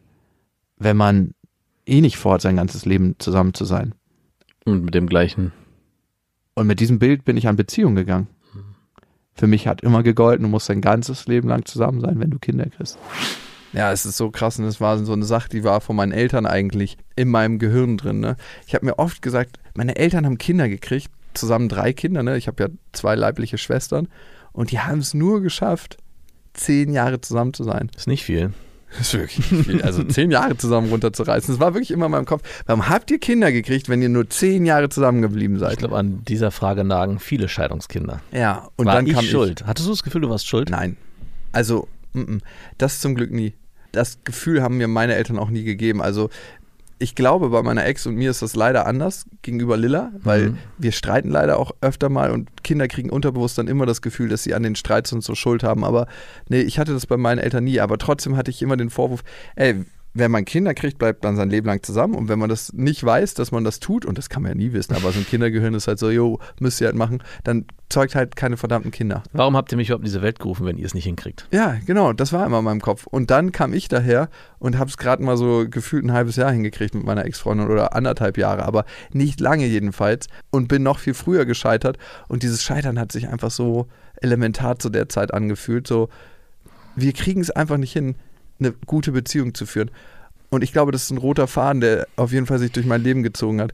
wenn 0.79 0.97
man 0.97 1.35
eh 1.87 2.01
nicht 2.01 2.17
vorhat, 2.17 2.43
sein 2.43 2.57
ganzes 2.57 2.85
Leben 2.85 3.17
zusammen 3.19 3.55
zu 3.55 3.65
sein? 3.65 3.95
Und 4.65 4.85
mit 4.85 4.95
dem 4.95 5.07
gleichen. 5.09 5.53
Und 6.55 6.67
mit 6.67 6.81
diesem 6.81 6.99
Bild 6.99 7.25
bin 7.25 7.37
ich 7.37 7.49
an 7.49 7.57
Beziehung 7.57 7.95
gegangen. 7.95 8.29
Für 9.35 9.47
mich 9.47 9.69
hat 9.69 9.83
immer 9.83 10.03
gegolten, 10.03 10.45
du 10.45 10.49
musst 10.49 10.71
dein 10.71 10.81
ganzes 10.81 11.27
Leben 11.27 11.49
lang 11.49 11.67
zusammen 11.67 12.01
sein, 12.01 12.19
wenn 12.19 12.31
du 12.31 12.39
Kinder 12.39 12.67
kriegst. 12.67 12.99
Ja, 13.75 13.93
es 13.93 14.07
ist 14.07 14.17
so 14.17 14.31
krass 14.31 14.59
und 14.59 14.65
es 14.65 14.81
war 14.81 14.97
so 15.05 15.13
eine 15.13 15.27
Sache, 15.27 15.51
die 15.51 15.63
war 15.63 15.83
von 15.83 15.97
meinen 15.97 16.13
Eltern 16.13 16.47
eigentlich 16.47 16.97
in 17.15 17.29
meinem 17.29 17.59
Gehirn 17.59 17.99
drin. 17.99 18.21
Ne? 18.21 18.37
Ich 18.67 18.75
habe 18.75 18.87
mir 18.87 18.99
oft 18.99 19.21
gesagt, 19.21 19.59
meine 19.75 19.97
Eltern 19.97 20.25
haben 20.25 20.39
Kinder 20.39 20.71
gekriegt, 20.71 21.11
zusammen 21.37 21.69
drei 21.69 21.93
Kinder. 21.93 22.23
Ne? 22.23 22.37
Ich 22.37 22.49
habe 22.49 22.63
ja 22.63 22.69
zwei 22.93 23.15
leibliche 23.15 23.59
Schwestern 23.59 24.09
Und 24.53 24.71
die 24.73 24.81
haben 24.81 24.99
es 25.01 25.15
nur 25.15 25.41
geschafft, 25.43 25.99
zehn 26.55 26.93
Jahre 26.93 27.21
zusammen 27.21 27.53
zu 27.55 27.63
sein. 27.65 27.91
Ist 27.97 28.07
nicht 28.09 28.25
viel. 28.25 28.53
Das 28.91 29.01
ist 29.13 29.15
wirklich 29.15 29.47
viel. 29.47 29.83
Also 29.83 30.05
zehn 30.05 30.31
Jahre 30.31 30.57
zusammen 30.57 30.89
runterzureißen. 30.91 31.53
Das 31.53 31.61
war 31.61 31.75
wirklich 31.75 31.91
immer 31.91 32.07
in 32.07 32.13
meinem 32.13 32.25
Kopf. 32.25 32.43
Warum 32.67 32.89
habt 32.89 33.11
ihr 33.11 33.19
Kinder 33.19 33.53
gekriegt, 33.53 33.89
wenn 33.89 34.01
ihr 34.01 34.09
nur 34.09 34.31
zehn 34.31 34.65
Jahre 34.65 34.89
zusammengeblieben 34.89 35.57
Ich 35.57 35.61
seid? 35.61 35.79
glaube, 35.79 35.97
an 35.99 36.25
dieser 36.25 36.51
Frage 36.51 36.85
nagen 36.85 37.19
viele 37.19 37.49
Scheidungskinder. 37.49 38.21
Ja, 38.33 38.69
und 38.77 38.87
War 38.87 38.95
dann 38.95 39.07
ich 39.07 39.13
kam 39.13 39.25
schuld? 39.25 39.67
Hattest 39.67 39.89
du 39.89 39.93
das 39.93 40.03
Gefühl, 40.03 40.23
du 40.23 40.31
warst 40.31 40.47
schuld? 40.47 40.69
ich. 40.71 40.75
Nein. 40.77 40.97
Also, 41.53 41.89
mm, 42.13 42.21
mm. 42.21 42.41
das 42.79 43.01
zum 43.01 43.15
Glück 43.15 43.33
nie. 43.33 43.55
Das 43.93 44.19
Gefühl 44.25 44.63
haben 44.63 44.77
mir 44.79 44.89
meine 44.89 45.15
Eltern 45.15 45.39
auch 45.39 45.51
nie 45.51 45.65
gegeben. 45.65 46.01
Also, 46.01 46.31
ich 46.99 47.15
glaube, 47.15 47.51
bei 47.51 47.63
meiner 47.63 47.85
Ex 47.85 48.07
und 48.07 48.15
mir 48.15 48.31
ist 48.31 48.41
das 48.41 48.57
leider 48.57 48.87
anders 48.87 49.27
gegenüber 49.43 49.77
Lilla, 49.77 50.13
weil 50.23 50.51
Mhm. 50.51 50.59
wir 50.79 50.93
streiten 50.93 51.29
leider 51.31 51.59
auch 51.59 51.73
öfter 51.83 52.09
mal 52.09 52.31
und 52.31 52.65
Kinder 52.65 52.89
kriegen 52.89 53.11
unterbewusst 53.11 53.59
dann 53.59 53.69
immer 53.69 53.85
das 53.85 54.01
Gefühl, 54.01 54.29
dass 54.31 54.45
sie 54.45 54.55
an 54.55 54.63
den 54.63 54.77
Streits 54.77 55.13
und 55.13 55.23
so 55.23 55.35
Schuld 55.35 55.63
haben. 55.63 55.85
Aber 55.85 56.07
nee, 56.49 56.61
ich 56.63 56.79
hatte 56.79 56.95
das 56.95 57.07
bei 57.07 57.17
meinen 57.19 57.39
Eltern 57.39 57.65
nie. 57.65 57.81
Aber 57.81 57.99
trotzdem 57.99 58.37
hatte 58.37 58.51
ich 58.51 58.63
immer 58.63 58.77
den 58.79 58.89
Vorwurf, 58.91 59.25
ey, 59.57 59.85
wenn 60.17 60.31
man 60.31 60.45
Kinder 60.45 60.75
kriegt, 60.75 60.99
bleibt 60.99 61.23
man 61.23 61.37
sein 61.37 61.51
Leben 61.51 61.67
lang 61.67 61.83
zusammen. 61.83 62.15
Und 62.15 62.29
wenn 62.29 62.39
man 62.39 62.49
das 62.49 62.73
nicht 62.73 63.05
weiß, 63.05 63.35
dass 63.35 63.53
man 63.53 63.65
das 63.65 63.81
tut, 63.81 64.05
und 64.05 64.19
das 64.19 64.29
kann 64.29 64.43
man 64.43 64.53
ja 64.53 64.57
nie 64.57 64.73
wissen, 64.73 64.95
aber 64.95 65.13
so 65.13 65.19
ein 65.19 65.27
Kindergehirn 65.27 65.75
ist 65.75 65.89
halt 65.89 65.99
so, 65.99 66.11
jo, 66.11 66.39
müsst 66.59 66.81
ihr 66.81 66.87
halt 66.87 66.97
machen, 66.97 67.23
dann 67.45 67.67
zeugt 67.89 68.15
halt 68.15 68.35
keine 68.35 68.57
verdammten 68.57 68.91
Kinder. 68.91 69.23
Warum 69.33 69.57
habt 69.57 69.71
ihr 69.73 69.77
mich 69.77 69.89
überhaupt 69.89 70.03
in 70.03 70.07
diese 70.07 70.23
Welt 70.23 70.39
gerufen, 70.39 70.67
wenn 70.67 70.79
ihr 70.79 70.87
es 70.87 70.95
nicht 70.95 71.05
hinkriegt? 71.05 71.47
Ja, 71.53 71.77
genau, 71.87 72.13
das 72.13 72.33
war 72.33 72.47
immer 72.47 72.59
in 72.59 72.65
meinem 72.65 72.81
Kopf. 72.81 73.07
Und 73.07 73.31
dann 73.31 73.53
kam 73.53 73.73
ich 73.73 73.89
daher 73.89 74.29
und 74.59 74.79
habe 74.79 74.91
es 74.91 74.97
gerade 74.97 75.23
mal 75.23 75.37
so 75.37 75.67
gefühlt 75.69 76.05
ein 76.05 76.13
halbes 76.13 76.37
Jahr 76.37 76.51
hingekriegt 76.51 76.95
mit 76.95 77.05
meiner 77.05 77.25
Ex-Freundin 77.25 77.69
oder 77.69 77.95
anderthalb 77.95 78.39
Jahre, 78.39 78.65
aber 78.65 78.85
nicht 79.13 79.41
lange 79.41 79.67
jedenfalls 79.67 80.29
und 80.51 80.69
bin 80.69 80.83
noch 80.83 80.99
viel 80.99 81.15
früher 81.15 81.45
gescheitert. 81.45 81.99
Und 82.29 82.43
dieses 82.43 82.63
Scheitern 82.63 82.99
hat 82.99 83.13
sich 83.13 83.29
einfach 83.29 83.51
so 83.51 83.87
elementar 84.21 84.79
zu 84.79 84.89
der 84.89 85.09
Zeit 85.09 85.33
angefühlt. 85.35 85.87
So, 85.87 86.09
wir 86.97 87.13
kriegen 87.13 87.41
es 87.41 87.51
einfach 87.51 87.77
nicht 87.77 87.93
hin, 87.93 88.17
eine 88.59 88.73
gute 88.73 89.13
Beziehung 89.13 89.55
zu 89.55 89.67
führen. 89.67 89.91
Und 90.51 90.63
ich 90.63 90.73
glaube, 90.73 90.93
das 90.93 91.05
ist 91.05 91.11
ein 91.11 91.19
roter 91.19 91.47
Faden, 91.47 91.81
der 91.81 92.07
auf 92.17 92.33
jeden 92.33 92.47
Fall 92.47 92.59
sich 92.59 92.73
durch 92.73 92.87
mein 92.87 93.03
Leben 93.03 93.23
gezogen 93.23 93.61
hat. 93.61 93.73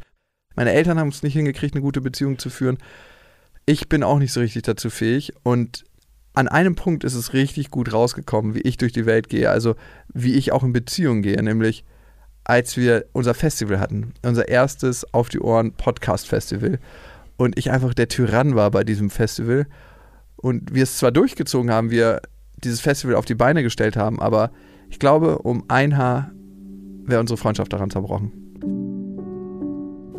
Meine 0.55 0.73
Eltern 0.73 0.99
haben 0.99 1.09
es 1.09 1.23
nicht 1.23 1.35
hingekriegt, 1.35 1.75
eine 1.75 1.83
gute 1.83 2.01
Beziehung 2.01 2.39
zu 2.39 2.51
führen. 2.51 2.79
Ich 3.67 3.89
bin 3.89 4.03
auch 4.03 4.19
nicht 4.19 4.33
so 4.33 4.41
richtig 4.41 4.62
dazu 4.62 4.91
fähig. 4.91 5.33
Und 5.43 5.85
an 6.35 6.49
einem 6.49 6.75
Punkt 6.75 7.05
ist 7.05 7.15
es 7.15 7.33
richtig 7.33 7.71
gut 7.71 7.93
rausgekommen, 7.93 8.55
wie 8.55 8.62
ich 8.62 8.77
durch 8.77 8.93
die 8.93 9.07
Welt 9.07 9.29
gehe. 9.29 9.51
Also 9.51 9.77
wie 10.12 10.35
ich 10.35 10.53
auch 10.53 10.62
in 10.62 10.73
Beziehung 10.73 11.23
gehe, 11.23 11.43
nämlich 11.43 11.85
als 12.45 12.77
wir 12.77 13.07
unser 13.12 13.35
Festival 13.35 13.79
hatten. 13.79 14.15
Unser 14.23 14.49
erstes 14.49 15.12
Auf 15.15 15.29
die 15.29 15.41
Ohren 15.41 15.73
Podcast 15.73 16.27
Festival. 16.27 16.79
Und 17.37 17.59
ich 17.59 17.71
einfach 17.71 17.95
der 17.95 18.09
Tyrann 18.09 18.55
war 18.57 18.71
bei 18.71 18.85
diesem 18.85 19.11
Festival. 19.11 19.67
Und 20.37 20.75
wir 20.75 20.83
es 20.83 20.99
zwar 20.99 21.12
durchgezogen 21.12 21.71
haben, 21.71 21.91
wir 21.91 22.21
dieses 22.57 22.81
Festival 22.81 23.15
auf 23.15 23.25
die 23.25 23.35
Beine 23.35 23.62
gestellt 23.62 23.97
haben, 23.97 24.21
aber 24.21 24.51
ich 24.93 24.99
glaube, 24.99 25.39
um 25.39 25.65
ein 25.69 25.97
Haar 25.97 26.31
wäre 27.07 27.19
unsere 27.19 27.39
Freundschaft 27.39 27.73
daran 27.73 27.89
zerbrochen. 27.89 28.31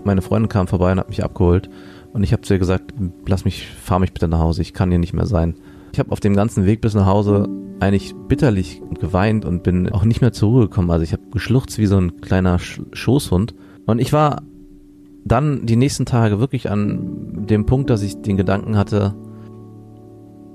Meine 0.03 0.23
Freundin 0.23 0.49
kam 0.49 0.67
vorbei 0.67 0.91
und 0.91 0.99
hat 0.99 1.09
mich 1.09 1.23
abgeholt 1.23 1.69
und 2.11 2.23
ich 2.23 2.33
habe 2.33 2.41
zu 2.41 2.55
ihr 2.55 2.59
gesagt, 2.59 2.91
lass 3.27 3.45
mich, 3.45 3.67
fahr 3.67 3.99
mich 3.99 4.13
bitte 4.13 4.27
nach 4.27 4.39
Hause, 4.39 4.63
ich 4.63 4.73
kann 4.73 4.89
hier 4.89 4.97
nicht 4.97 5.13
mehr 5.13 5.27
sein. 5.27 5.53
Ich 5.93 5.99
habe 5.99 6.11
auf 6.11 6.19
dem 6.19 6.35
ganzen 6.35 6.65
Weg 6.65 6.81
bis 6.81 6.95
nach 6.95 7.05
Hause 7.05 7.47
eigentlich 7.79 8.15
bitterlich 8.27 8.81
geweint 8.99 9.45
und 9.45 9.61
bin 9.61 9.89
auch 9.89 10.05
nicht 10.05 10.21
mehr 10.21 10.33
zur 10.33 10.49
Ruhe 10.49 10.61
gekommen. 10.63 10.89
Also 10.89 11.03
ich 11.03 11.13
habe 11.13 11.23
geschluchzt 11.31 11.77
wie 11.77 11.85
so 11.85 11.97
ein 11.97 12.19
kleiner 12.19 12.57
Sch 12.57 12.81
Schoßhund. 12.93 13.53
Und 13.85 13.99
ich 13.99 14.11
war 14.11 14.41
dann 15.23 15.67
die 15.67 15.75
nächsten 15.75 16.05
Tage 16.05 16.39
wirklich 16.39 16.71
an 16.71 17.45
dem 17.47 17.67
Punkt, 17.67 17.91
dass 17.91 18.01
ich 18.01 18.21
den 18.21 18.37
Gedanken 18.37 18.75
hatte, 18.75 19.13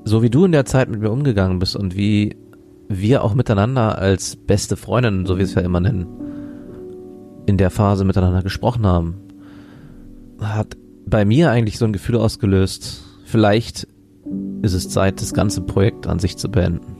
so 0.04 0.22
wie 0.22 0.30
du 0.30 0.44
in 0.44 0.52
der 0.52 0.64
Zeit 0.64 0.90
mit 0.90 1.00
mir 1.00 1.12
umgegangen 1.12 1.60
bist 1.60 1.76
und 1.76 1.96
wie 1.96 2.36
wir 2.88 3.22
auch 3.22 3.34
miteinander 3.34 3.98
als 3.98 4.36
beste 4.36 4.76
Freundinnen, 4.76 5.26
so 5.26 5.34
wie 5.34 5.40
wir 5.40 5.44
es 5.44 5.54
ja 5.54 5.62
immer 5.62 5.80
nennen, 5.80 6.06
in 7.46 7.56
der 7.56 7.70
Phase 7.70 8.04
miteinander 8.04 8.42
gesprochen 8.42 8.86
haben, 8.86 9.16
hat 10.40 10.76
bei 11.06 11.24
mir 11.24 11.50
eigentlich 11.50 11.78
so 11.78 11.84
ein 11.84 11.92
Gefühl 11.92 12.16
ausgelöst, 12.16 13.02
vielleicht 13.24 13.86
ist 14.62 14.74
es 14.74 14.88
Zeit, 14.88 15.20
das 15.20 15.32
ganze 15.32 15.62
Projekt 15.62 16.06
an 16.06 16.18
sich 16.18 16.36
zu 16.36 16.50
beenden. 16.50 16.96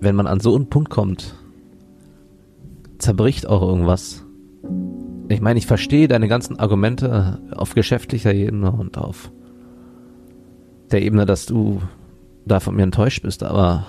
Wenn 0.00 0.16
man 0.16 0.26
an 0.26 0.40
so 0.40 0.54
einen 0.54 0.68
Punkt 0.68 0.90
kommt, 0.90 1.34
zerbricht 2.98 3.46
auch 3.46 3.62
irgendwas. 3.62 4.24
Ich 5.28 5.40
meine, 5.40 5.58
ich 5.58 5.66
verstehe 5.66 6.08
deine 6.08 6.28
ganzen 6.28 6.58
Argumente 6.58 7.40
auf 7.54 7.74
geschäftlicher 7.74 8.34
Ebene 8.34 8.72
und 8.72 8.98
auf 8.98 9.30
der 10.90 11.02
Ebene, 11.02 11.24
dass 11.24 11.46
du 11.46 11.80
da 12.44 12.60
von 12.60 12.74
mir 12.74 12.82
enttäuscht 12.82 13.22
bist, 13.22 13.42
aber 13.42 13.86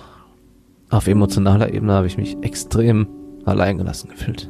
auf 0.89 1.07
emotionaler 1.07 1.73
Ebene 1.73 1.93
habe 1.93 2.07
ich 2.07 2.17
mich 2.17 2.37
extrem 2.41 3.07
alleingelassen 3.45 4.09
gefühlt. 4.09 4.49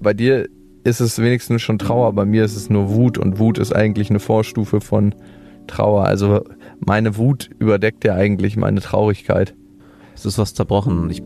Bei 0.00 0.12
dir 0.12 0.48
ist 0.84 1.00
es 1.00 1.18
wenigstens 1.18 1.62
schon 1.62 1.78
Trauer, 1.78 2.12
bei 2.12 2.26
mir 2.26 2.44
ist 2.44 2.56
es 2.56 2.68
nur 2.68 2.90
Wut 2.90 3.16
und 3.18 3.38
Wut 3.38 3.58
ist 3.58 3.74
eigentlich 3.74 4.10
eine 4.10 4.20
Vorstufe 4.20 4.80
von 4.80 5.14
Trauer. 5.66 6.04
Also 6.04 6.42
meine 6.78 7.16
Wut 7.16 7.50
überdeckt 7.58 8.04
ja 8.04 8.14
eigentlich 8.14 8.56
meine 8.56 8.80
Traurigkeit. 8.80 9.54
Es 10.14 10.26
ist 10.26 10.38
was 10.38 10.54
zerbrochen 10.54 10.98
und 10.98 11.10
ich 11.10 11.22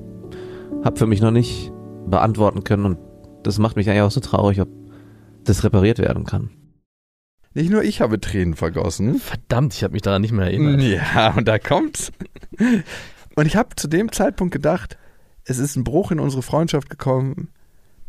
habe 0.84 0.96
für 0.96 1.06
mich 1.06 1.20
noch 1.20 1.32
nicht 1.32 1.72
beantworten 2.06 2.64
können 2.64 2.84
und 2.84 2.98
das 3.42 3.58
macht 3.58 3.76
mich 3.76 3.88
eigentlich 3.90 4.02
auch 4.02 4.10
so 4.10 4.20
traurig, 4.20 4.60
ob 4.60 4.68
das 5.44 5.64
repariert 5.64 5.98
werden 5.98 6.24
kann. 6.24 6.50
Nicht 7.54 7.70
nur 7.70 7.82
ich 7.82 8.00
habe 8.00 8.20
Tränen 8.20 8.54
vergossen. 8.54 9.18
Verdammt, 9.18 9.74
ich 9.74 9.82
habe 9.82 9.92
mich 9.92 10.02
daran 10.02 10.22
nicht 10.22 10.32
mehr 10.32 10.46
erinnert. 10.46 10.80
Ja, 10.82 11.34
und 11.34 11.48
da 11.48 11.58
kommt's. 11.58 12.12
Und 12.58 13.46
ich 13.46 13.56
habe 13.56 13.74
zu 13.76 13.88
dem 13.88 14.12
Zeitpunkt 14.12 14.52
gedacht, 14.52 14.98
es 15.44 15.58
ist 15.58 15.76
ein 15.76 15.84
Bruch 15.84 16.10
in 16.10 16.20
unsere 16.20 16.42
Freundschaft 16.42 16.90
gekommen, 16.90 17.48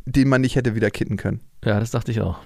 den 0.05 0.27
man 0.27 0.41
nicht 0.41 0.55
hätte 0.55 0.75
wieder 0.75 0.91
kitten 0.91 1.17
können. 1.17 1.41
Ja, 1.63 1.79
das 1.79 1.91
dachte 1.91 2.11
ich 2.11 2.21
auch. 2.21 2.39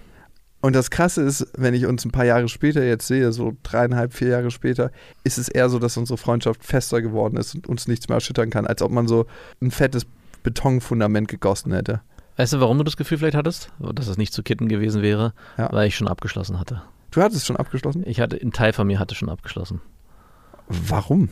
Und 0.62 0.76
das 0.76 0.92
Krasse 0.92 1.22
ist, 1.24 1.46
wenn 1.58 1.74
ich 1.74 1.86
uns 1.86 2.06
ein 2.06 2.12
paar 2.12 2.24
Jahre 2.24 2.48
später 2.48 2.84
jetzt 2.86 3.08
sehe, 3.08 3.34
so 3.34 3.54
dreieinhalb, 3.64 4.14
vier 4.14 4.30
Jahre 4.30 4.50
später, 4.50 4.92
ist 5.26 5.38
es 5.38 5.50
eher 5.50 5.68
so, 5.68 5.78
dass 5.78 5.98
unsere 5.98 6.18
Freundschaft 6.18 6.64
fester 6.64 7.02
geworden 7.02 7.36
ist 7.36 7.54
und 7.54 7.68
uns 7.68 7.88
nichts 7.88 8.08
mehr 8.08 8.16
erschüttern 8.16 8.50
kann, 8.50 8.66
als 8.66 8.82
ob 8.82 8.92
man 8.92 9.08
so 9.08 9.26
ein 9.62 9.72
fettes 9.72 10.06
Betonfundament 10.42 11.28
gegossen 11.28 11.74
hätte. 11.74 12.02
Weißt 12.36 12.54
du, 12.54 12.60
warum 12.60 12.78
du 12.78 12.84
das 12.84 12.98
Gefühl 12.98 13.20
vielleicht 13.20 13.38
hattest, 13.38 13.70
dass 13.80 14.08
es 14.08 14.18
nicht 14.18 14.34
zu 14.34 14.44
kitten 14.44 14.68
gewesen 14.68 15.02
wäre? 15.02 15.34
Ja. 15.58 15.72
Weil 15.72 15.88
ich 15.88 15.96
schon 15.96 16.08
abgeschlossen 16.08 16.60
hatte. 16.60 16.82
Du 17.12 17.22
hattest 17.22 17.46
schon 17.46 17.58
abgeschlossen? 17.58 18.04
Ich 18.08 18.20
hatte, 18.20 18.38
ein 18.38 18.52
Teil 18.52 18.74
von 18.74 18.88
mir 18.88 18.98
hatte 18.98 19.14
schon 19.14 19.30
abgeschlossen, 19.30 19.82
Warum? 20.68 21.30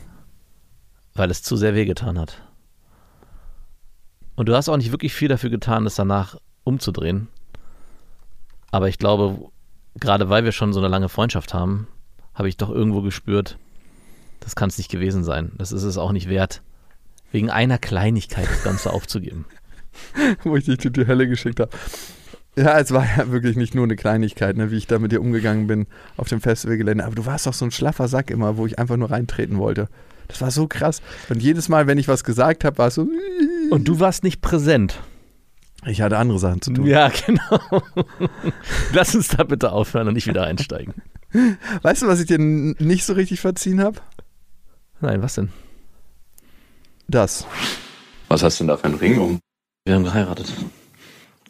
weil 1.15 1.31
es 1.31 1.41
zu 1.41 1.55
sehr 1.57 1.73
wehgetan 1.73 2.19
hat. 2.19 2.43
Und 4.35 4.47
du 4.47 4.55
hast 4.55 4.69
auch 4.69 4.77
nicht 4.77 4.91
wirklich 4.91 5.13
viel 5.13 5.27
dafür 5.27 5.49
getan, 5.49 5.85
es 5.85 5.95
danach 5.95 6.37
umzudrehen. 6.63 7.27
Aber 8.69 8.87
ich 8.89 8.97
glaube, 8.99 9.49
gerade 9.95 10.29
weil 10.29 10.43
wir 10.43 10.51
schon 10.51 10.71
so 10.71 10.79
eine 10.79 10.87
lange 10.87 11.09
Freundschaft 11.09 11.53
haben, 11.53 11.87
habe 12.33 12.47
ich 12.47 12.57
doch 12.57 12.69
irgendwo 12.69 13.01
gespürt, 13.01 13.57
das 14.39 14.55
kann 14.55 14.69
es 14.69 14.77
nicht 14.77 14.89
gewesen 14.89 15.23
sein. 15.23 15.51
Das 15.57 15.71
ist 15.71 15.83
es 15.83 15.97
auch 15.97 16.11
nicht 16.11 16.29
wert, 16.29 16.61
wegen 17.31 17.49
einer 17.49 17.77
Kleinigkeit 17.77 18.47
das 18.47 18.63
Ganze 18.63 18.93
aufzugeben. 18.93 19.45
Wo 20.43 20.55
ich 20.55 20.65
dich 20.65 20.77
durch 20.77 20.93
die 20.93 21.07
Hölle 21.07 21.27
geschickt 21.27 21.59
habe. 21.59 21.71
Ja, 22.55 22.77
es 22.79 22.91
war 22.91 23.05
ja 23.17 23.31
wirklich 23.31 23.55
nicht 23.55 23.75
nur 23.75 23.85
eine 23.85 23.95
Kleinigkeit, 23.95 24.57
ne, 24.57 24.71
wie 24.71 24.77
ich 24.77 24.87
da 24.87 24.99
mit 24.99 25.13
dir 25.13 25.21
umgegangen 25.21 25.67
bin 25.67 25.87
auf 26.17 26.27
dem 26.27 26.41
Festivalgelände. 26.41 27.05
Aber 27.05 27.15
du 27.15 27.25
warst 27.25 27.47
doch 27.47 27.53
so 27.53 27.63
ein 27.63 27.71
schlaffer 27.71 28.09
Sack 28.09 28.29
immer, 28.29 28.57
wo 28.57 28.65
ich 28.65 28.77
einfach 28.77 28.97
nur 28.97 29.09
reintreten 29.09 29.57
wollte. 29.57 29.87
Das 30.27 30.41
war 30.41 30.51
so 30.51 30.67
krass. 30.67 31.01
Und 31.29 31.41
jedes 31.41 31.69
Mal, 31.69 31.87
wenn 31.87 31.97
ich 31.97 32.07
was 32.07 32.23
gesagt 32.23 32.65
habe, 32.65 32.77
war 32.77 32.87
es 32.87 32.95
so. 32.95 33.07
Und 33.69 33.87
du 33.87 33.99
warst 33.99 34.23
nicht 34.23 34.41
präsent. 34.41 34.99
Ich 35.85 36.01
hatte 36.01 36.17
andere 36.17 36.39
Sachen 36.39 36.61
zu 36.61 36.71
tun. 36.73 36.85
Ja, 36.85 37.09
genau. 37.25 37.83
Lass 38.93 39.15
uns 39.15 39.29
da 39.29 39.43
bitte 39.43 39.71
aufhören 39.71 40.07
und 40.09 40.13
nicht 40.13 40.27
wieder 40.27 40.43
einsteigen. 40.43 40.93
Weißt 41.81 42.01
du, 42.01 42.07
was 42.07 42.19
ich 42.19 42.27
dir 42.27 42.37
nicht 42.37 43.05
so 43.05 43.13
richtig 43.13 43.39
verziehen 43.39 43.81
habe? 43.81 43.99
Nein, 44.99 45.21
was 45.21 45.35
denn? 45.35 45.49
Das. 47.07 47.45
Was 48.27 48.43
hast 48.43 48.59
du 48.59 48.63
denn 48.63 48.69
da 48.69 48.77
für 48.77 48.85
einen 48.85 48.95
Ring 48.95 49.17
um? 49.19 49.39
Wir 49.83 49.95
haben 49.95 50.03
geheiratet. 50.03 50.53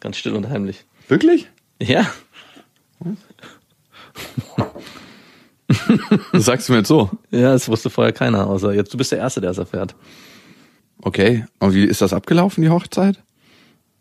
Ganz 0.00 0.16
still 0.16 0.34
und 0.34 0.48
heimlich. 0.48 0.84
Wirklich? 1.08 1.48
Ja. 1.80 2.06
Das 6.32 6.44
sagst 6.44 6.68
du 6.68 6.72
mir 6.72 6.80
jetzt 6.80 6.88
so. 6.88 7.10
Ja, 7.30 7.54
es 7.54 7.68
wusste 7.68 7.88
vorher 7.88 8.12
keiner, 8.12 8.46
außer 8.46 8.74
jetzt. 8.74 8.92
Du 8.92 8.98
bist 8.98 9.10
der 9.10 9.18
Erste, 9.18 9.40
der 9.40 9.50
es 9.50 9.58
erfährt. 9.58 9.94
Okay. 11.00 11.46
Und 11.60 11.74
wie 11.74 11.84
ist 11.84 12.02
das 12.02 12.12
abgelaufen, 12.12 12.62
die 12.62 12.68
Hochzeit? 12.70 13.22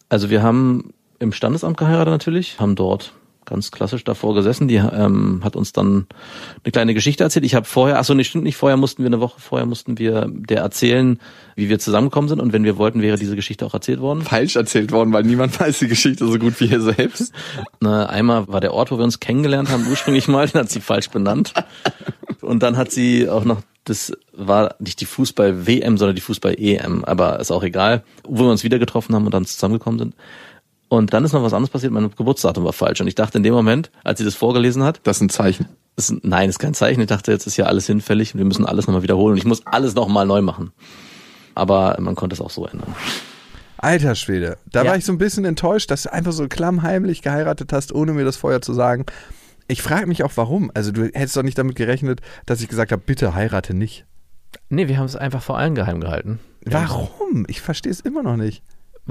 Also 0.09 0.29
wir 0.29 0.43
haben 0.43 0.93
im 1.19 1.31
Standesamt 1.31 1.77
geheiratet 1.77 2.11
natürlich, 2.11 2.59
haben 2.59 2.75
dort 2.75 3.13
ganz 3.51 3.69
klassisch 3.69 4.03
davor 4.03 4.33
gesessen. 4.33 4.67
Die 4.67 4.75
ähm, 4.75 5.41
hat 5.43 5.55
uns 5.55 5.73
dann 5.73 6.07
eine 6.63 6.71
kleine 6.71 6.93
Geschichte 6.93 7.23
erzählt. 7.23 7.45
Ich 7.45 7.53
habe 7.53 7.65
vorher, 7.65 7.99
ach 7.99 8.05
so, 8.05 8.13
nicht 8.13 8.29
stimmt 8.29 8.43
nicht, 8.43 8.55
vorher 8.55 8.77
mussten 8.77 9.03
wir 9.03 9.07
eine 9.07 9.19
Woche 9.19 9.39
vorher 9.39 9.67
mussten 9.67 9.99
wir 9.99 10.27
der 10.27 10.61
erzählen, 10.61 11.19
wie 11.55 11.69
wir 11.69 11.77
zusammengekommen 11.77 12.29
sind 12.29 12.39
und 12.39 12.53
wenn 12.53 12.63
wir 12.63 12.77
wollten, 12.77 13.01
wäre 13.01 13.17
diese 13.17 13.35
Geschichte 13.35 13.65
auch 13.65 13.73
erzählt 13.73 13.99
worden. 13.99 14.21
Falsch 14.21 14.55
erzählt 14.55 14.91
worden, 14.91 15.13
weil 15.13 15.23
niemand 15.23 15.59
weiß 15.59 15.79
die 15.79 15.87
Geschichte 15.87 16.25
so 16.25 16.39
gut 16.39 16.59
wie 16.59 16.65
ihr 16.65 16.81
selbst. 16.81 17.33
Na, 17.79 18.07
einmal 18.07 18.47
war 18.47 18.61
der 18.61 18.73
Ort, 18.73 18.91
wo 18.91 18.97
wir 18.97 19.03
uns 19.03 19.19
kennengelernt 19.19 19.69
haben, 19.69 19.85
ursprünglich 19.87 20.27
mal, 20.27 20.47
den 20.47 20.61
hat 20.61 20.69
sie 20.69 20.81
falsch 20.81 21.09
benannt. 21.09 21.53
Und 22.41 22.63
dann 22.63 22.77
hat 22.77 22.91
sie 22.91 23.29
auch 23.29 23.45
noch 23.45 23.61
das 23.83 24.13
war 24.33 24.75
nicht 24.79 25.01
die 25.01 25.05
Fußball-WM, 25.05 25.97
sondern 25.97 26.15
die 26.15 26.21
Fußball-EM, 26.21 27.03
aber 27.03 27.39
ist 27.39 27.51
auch 27.51 27.63
egal, 27.63 28.03
wo 28.23 28.43
wir 28.43 28.51
uns 28.51 28.63
wieder 28.63 28.79
getroffen 28.79 29.15
haben 29.15 29.25
und 29.25 29.33
dann 29.33 29.45
zusammengekommen 29.45 29.99
sind. 29.99 30.15
Und 30.91 31.13
dann 31.13 31.23
ist 31.23 31.31
noch 31.31 31.41
was 31.41 31.53
anderes 31.53 31.69
passiert, 31.69 31.93
mein 31.93 32.11
Geburtsdatum 32.11 32.65
war 32.65 32.73
falsch. 32.73 32.99
Und 32.99 33.07
ich 33.07 33.15
dachte 33.15 33.37
in 33.37 33.43
dem 33.43 33.53
Moment, 33.53 33.91
als 34.03 34.17
sie 34.19 34.25
das 34.25 34.35
vorgelesen 34.35 34.83
hat, 34.83 34.99
Das 35.05 35.17
ist 35.17 35.21
ein 35.21 35.29
Zeichen. 35.29 35.67
ist, 35.95 36.13
nein, 36.21 36.49
ist 36.49 36.59
kein 36.59 36.73
Zeichen. 36.73 36.99
Ich 36.99 37.07
dachte, 37.07 37.31
jetzt 37.31 37.47
ist 37.47 37.55
ja 37.55 37.63
alles 37.67 37.87
hinfällig 37.87 38.33
und 38.33 38.39
wir 38.39 38.45
müssen 38.45 38.65
alles 38.65 38.87
nochmal 38.87 39.01
wiederholen 39.01 39.31
und 39.31 39.37
ich 39.37 39.45
muss 39.45 39.65
alles 39.65 39.95
nochmal 39.95 40.25
neu 40.25 40.41
machen. 40.41 40.73
Aber 41.55 41.95
man 42.01 42.15
konnte 42.15 42.33
es 42.33 42.41
auch 42.41 42.49
so 42.49 42.65
ändern. 42.67 42.93
Alter 43.77 44.15
Schwede, 44.15 44.57
da 44.69 44.83
Ja. 44.83 44.89
war 44.89 44.97
ich 44.97 45.05
so 45.05 45.13
ein 45.13 45.17
bisschen 45.17 45.45
enttäuscht, 45.45 45.89
dass 45.91 46.03
du 46.03 46.11
einfach 46.11 46.33
so 46.33 46.45
klammheimlich 46.49 47.21
geheiratet 47.21 47.71
hast, 47.71 47.93
ohne 47.95 48.11
mir 48.11 48.25
das 48.25 48.35
vorher 48.35 48.61
zu 48.61 48.73
sagen. 48.73 49.05
Ich 49.69 49.81
frage 49.81 50.07
mich 50.07 50.23
auch, 50.25 50.33
warum. 50.35 50.71
Also 50.73 50.91
du 50.91 51.05
hättest 51.05 51.37
doch 51.37 51.43
nicht 51.43 51.57
damit 51.57 51.77
gerechnet, 51.77 52.19
dass 52.45 52.59
ich 52.61 52.67
gesagt 52.67 52.91
habe, 52.91 53.01
bitte 53.05 53.33
heirate 53.33 53.73
nicht. 53.73 54.05
Nee, 54.67 54.89
wir 54.89 54.97
haben 54.97 55.05
es 55.05 55.15
einfach 55.15 55.41
vor 55.41 55.57
allen 55.57 55.73
geheim 55.73 56.01
gehalten. 56.01 56.41
Warum? 56.65 57.45
Ich 57.47 57.61
verstehe 57.61 57.93
es 57.93 58.01
immer 58.01 58.23
noch 58.23 58.35
nicht. 58.35 58.61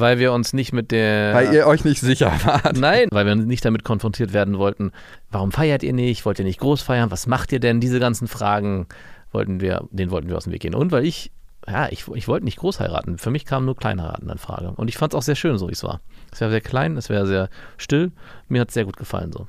Weil 0.01 0.19
wir 0.19 0.33
uns 0.33 0.53
nicht 0.53 0.73
mit 0.73 0.91
der. 0.91 1.35
Weil 1.35 1.55
ihr 1.55 1.67
euch 1.67 1.85
nicht 1.85 2.01
sicher 2.01 2.33
wart. 2.45 2.77
Nein, 2.77 3.09
weil 3.11 3.27
wir 3.27 3.35
nicht 3.35 3.65
damit 3.65 3.85
konfrontiert 3.85 4.33
werden 4.33 4.59
wollten. 4.59 4.93
Warum 5.31 5.53
feiert 5.53 5.83
ihr 5.83 5.93
nicht? 5.93 6.25
Wollt 6.25 6.39
ihr 6.39 6.45
nicht 6.45 6.61
groß 6.61 6.83
feiern? 6.83 7.11
Was 7.11 7.27
macht 7.27 7.53
ihr 7.53 7.61
denn? 7.61 7.81
Diese 7.81 8.01
ganzen 8.01 8.27
Fragen 8.27 8.87
wollten 9.33 9.61
wir, 9.61 9.87
denen 9.91 10.11
wollten 10.11 10.29
wir 10.29 10.37
aus 10.37 10.45
dem 10.45 10.53
Weg 10.53 10.63
gehen. 10.63 10.75
Und 10.75 10.93
weil 10.93 11.05
ich, 11.05 11.31
ja, 11.67 11.89
ich, 11.91 12.09
ich 12.15 12.29
wollte 12.29 12.45
nicht 12.45 12.59
groß 12.59 12.81
heiraten. 12.81 13.19
Für 13.19 13.31
mich 13.31 13.45
kam 13.45 13.65
nur 13.65 13.77
klein 13.77 14.03
heiraten 14.03 14.29
in 14.29 14.39
Frage. 14.39 14.71
Und 14.71 14.89
ich 14.89 14.97
fand 14.97 15.13
es 15.13 15.19
auch 15.19 15.23
sehr 15.23 15.37
schön, 15.37 15.59
so 15.59 15.69
wie 15.69 15.73
es 15.73 15.85
war. 15.85 16.01
Es 16.33 16.41
war 16.41 16.51
sehr 16.51 16.61
klein, 16.61 16.97
es 16.97 17.09
wäre 17.09 17.27
sehr 17.27 17.49
still. 17.77 18.13
Mir 18.49 18.63
hat 18.63 18.69
es 18.69 18.75
sehr 18.75 18.85
gut 18.85 18.97
gefallen 18.97 19.33
so. 19.33 19.47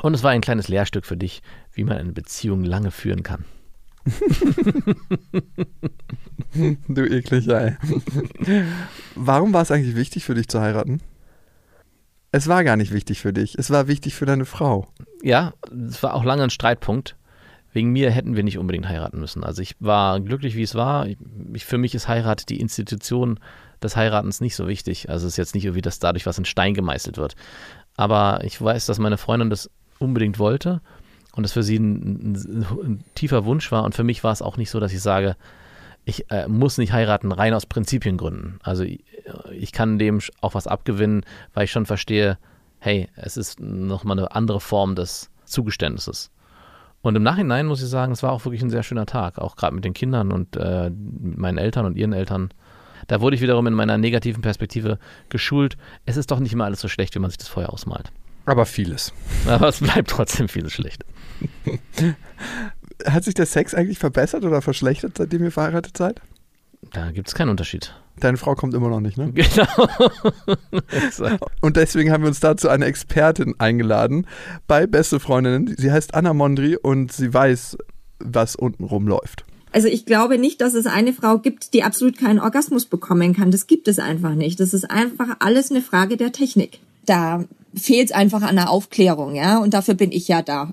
Und 0.00 0.14
es 0.14 0.22
war 0.22 0.32
ein 0.32 0.40
kleines 0.40 0.68
Lehrstück 0.68 1.06
für 1.06 1.16
dich, 1.16 1.42
wie 1.72 1.84
man 1.84 1.98
eine 1.98 2.12
Beziehung 2.12 2.64
lange 2.64 2.90
führen 2.90 3.22
kann. 3.22 3.44
Du 6.88 7.04
ekliger, 7.04 7.60
ey. 7.60 7.76
Warum 9.14 9.52
war 9.52 9.62
es 9.62 9.70
eigentlich 9.70 9.96
wichtig 9.96 10.24
für 10.24 10.34
dich 10.34 10.48
zu 10.48 10.60
heiraten? 10.60 11.00
Es 12.30 12.48
war 12.48 12.64
gar 12.64 12.76
nicht 12.76 12.92
wichtig 12.92 13.20
für 13.20 13.32
dich. 13.32 13.58
Es 13.58 13.70
war 13.70 13.88
wichtig 13.88 14.14
für 14.14 14.26
deine 14.26 14.46
Frau. 14.46 14.88
Ja, 15.22 15.52
es 15.70 16.02
war 16.02 16.14
auch 16.14 16.24
lange 16.24 16.42
ein 16.42 16.50
Streitpunkt. 16.50 17.16
Wegen 17.74 17.90
mir 17.90 18.10
hätten 18.10 18.36
wir 18.36 18.42
nicht 18.42 18.58
unbedingt 18.58 18.88
heiraten 18.88 19.18
müssen. 19.20 19.44
Also 19.44 19.62
ich 19.62 19.76
war 19.80 20.20
glücklich, 20.20 20.56
wie 20.56 20.62
es 20.62 20.74
war. 20.74 21.06
Ich, 21.52 21.64
für 21.64 21.78
mich 21.78 21.94
ist 21.94 22.08
Heirat 22.08 22.48
die 22.48 22.60
Institution 22.60 23.38
des 23.82 23.96
Heiratens 23.96 24.40
nicht 24.40 24.56
so 24.56 24.68
wichtig. 24.68 25.08
Also 25.08 25.26
es 25.26 25.34
ist 25.34 25.38
jetzt 25.38 25.54
nicht 25.54 25.64
irgendwie, 25.64 25.82
dass 25.82 25.98
dadurch 25.98 26.26
was 26.26 26.38
in 26.38 26.44
Stein 26.44 26.74
gemeißelt 26.74 27.16
wird. 27.16 27.34
Aber 27.96 28.42
ich 28.44 28.60
weiß, 28.60 28.86
dass 28.86 28.98
meine 28.98 29.18
Freundin 29.18 29.50
das 29.50 29.70
unbedingt 29.98 30.38
wollte 30.38 30.80
und 31.34 31.44
es 31.44 31.52
für 31.52 31.62
sie 31.62 31.76
ein, 31.76 32.32
ein, 32.32 32.66
ein 32.82 33.04
tiefer 33.14 33.44
Wunsch 33.44 33.70
war. 33.72 33.84
Und 33.84 33.94
für 33.94 34.04
mich 34.04 34.24
war 34.24 34.32
es 34.32 34.42
auch 34.42 34.56
nicht 34.56 34.70
so, 34.70 34.80
dass 34.80 34.92
ich 34.92 35.00
sage, 35.00 35.36
ich 36.04 36.30
äh, 36.30 36.48
muss 36.48 36.78
nicht 36.78 36.92
heiraten, 36.92 37.32
rein 37.32 37.54
aus 37.54 37.66
Prinzipiengründen. 37.66 38.58
Also 38.62 38.84
ich, 38.84 39.04
ich 39.52 39.72
kann 39.72 39.98
dem 39.98 40.20
auch 40.40 40.54
was 40.54 40.66
abgewinnen, 40.66 41.24
weil 41.54 41.64
ich 41.64 41.70
schon 41.70 41.86
verstehe, 41.86 42.38
hey, 42.78 43.08
es 43.14 43.36
ist 43.36 43.60
nochmal 43.60 44.18
eine 44.18 44.34
andere 44.34 44.60
Form 44.60 44.96
des 44.96 45.30
Zugeständnisses. 45.44 46.30
Und 47.02 47.16
im 47.16 47.22
Nachhinein 47.22 47.66
muss 47.66 47.82
ich 47.82 47.88
sagen, 47.88 48.12
es 48.12 48.22
war 48.22 48.32
auch 48.32 48.44
wirklich 48.44 48.62
ein 48.62 48.70
sehr 48.70 48.82
schöner 48.82 49.06
Tag, 49.06 49.38
auch 49.38 49.56
gerade 49.56 49.74
mit 49.74 49.84
den 49.84 49.94
Kindern 49.94 50.32
und 50.32 50.56
äh, 50.56 50.90
meinen 50.90 51.58
Eltern 51.58 51.86
und 51.86 51.96
ihren 51.96 52.12
Eltern. 52.12 52.50
Da 53.08 53.20
wurde 53.20 53.34
ich 53.34 53.42
wiederum 53.42 53.66
in 53.66 53.74
meiner 53.74 53.98
negativen 53.98 54.42
Perspektive 54.42 54.98
geschult. 55.28 55.76
Es 56.06 56.16
ist 56.16 56.30
doch 56.30 56.38
nicht 56.38 56.52
immer 56.52 56.64
alles 56.64 56.80
so 56.80 56.88
schlecht, 56.88 57.14
wie 57.14 57.18
man 57.18 57.30
sich 57.30 57.38
das 57.38 57.48
vorher 57.48 57.72
ausmalt. 57.72 58.12
Aber 58.46 58.66
vieles. 58.66 59.12
Aber 59.46 59.68
es 59.68 59.80
bleibt 59.80 60.10
trotzdem 60.10 60.48
vieles 60.48 60.72
schlecht. 60.72 61.04
Hat 63.06 63.24
sich 63.24 63.34
der 63.34 63.46
Sex 63.46 63.74
eigentlich 63.74 63.98
verbessert 63.98 64.44
oder 64.44 64.62
verschlechtert, 64.62 65.18
seitdem 65.18 65.44
ihr 65.44 65.52
verheiratet 65.52 65.96
seid? 65.96 66.20
Da 66.92 67.10
gibt 67.10 67.28
es 67.28 67.34
keinen 67.34 67.50
Unterschied. 67.50 67.94
Deine 68.20 68.36
Frau 68.36 68.54
kommt 68.54 68.74
immer 68.74 68.88
noch 68.88 69.00
nicht, 69.00 69.16
ne? 69.16 69.32
Genau. 69.32 71.38
Und 71.60 71.76
deswegen 71.76 72.12
haben 72.12 72.22
wir 72.22 72.28
uns 72.28 72.40
dazu 72.40 72.68
eine 72.68 72.84
Expertin 72.84 73.54
eingeladen 73.58 74.26
bei 74.66 74.86
Beste 74.86 75.20
Freundinnen. 75.20 75.74
Sie 75.76 75.90
heißt 75.90 76.14
Anna 76.14 76.34
Mondri 76.34 76.76
und 76.76 77.12
sie 77.12 77.32
weiß, 77.32 77.78
was 78.18 78.56
unten 78.56 78.84
rumläuft. 78.84 79.44
Also 79.72 79.88
ich 79.88 80.04
glaube 80.04 80.38
nicht, 80.38 80.60
dass 80.60 80.74
es 80.74 80.86
eine 80.86 81.14
Frau 81.14 81.38
gibt, 81.38 81.72
die 81.72 81.82
absolut 81.82 82.18
keinen 82.18 82.38
Orgasmus 82.38 82.84
bekommen 82.84 83.34
kann. 83.34 83.50
Das 83.50 83.66
gibt 83.66 83.88
es 83.88 83.98
einfach 83.98 84.34
nicht. 84.34 84.60
Das 84.60 84.74
ist 84.74 84.90
einfach 84.90 85.36
alles 85.38 85.70
eine 85.70 85.80
Frage 85.80 86.18
der 86.18 86.32
Technik. 86.32 86.80
Da 87.06 87.44
fehlt 87.74 88.10
es 88.10 88.14
einfach 88.14 88.42
an 88.42 88.56
der 88.56 88.70
Aufklärung, 88.70 89.34
ja. 89.34 89.58
Und 89.58 89.72
dafür 89.72 89.94
bin 89.94 90.12
ich 90.12 90.28
ja 90.28 90.42
da. 90.42 90.72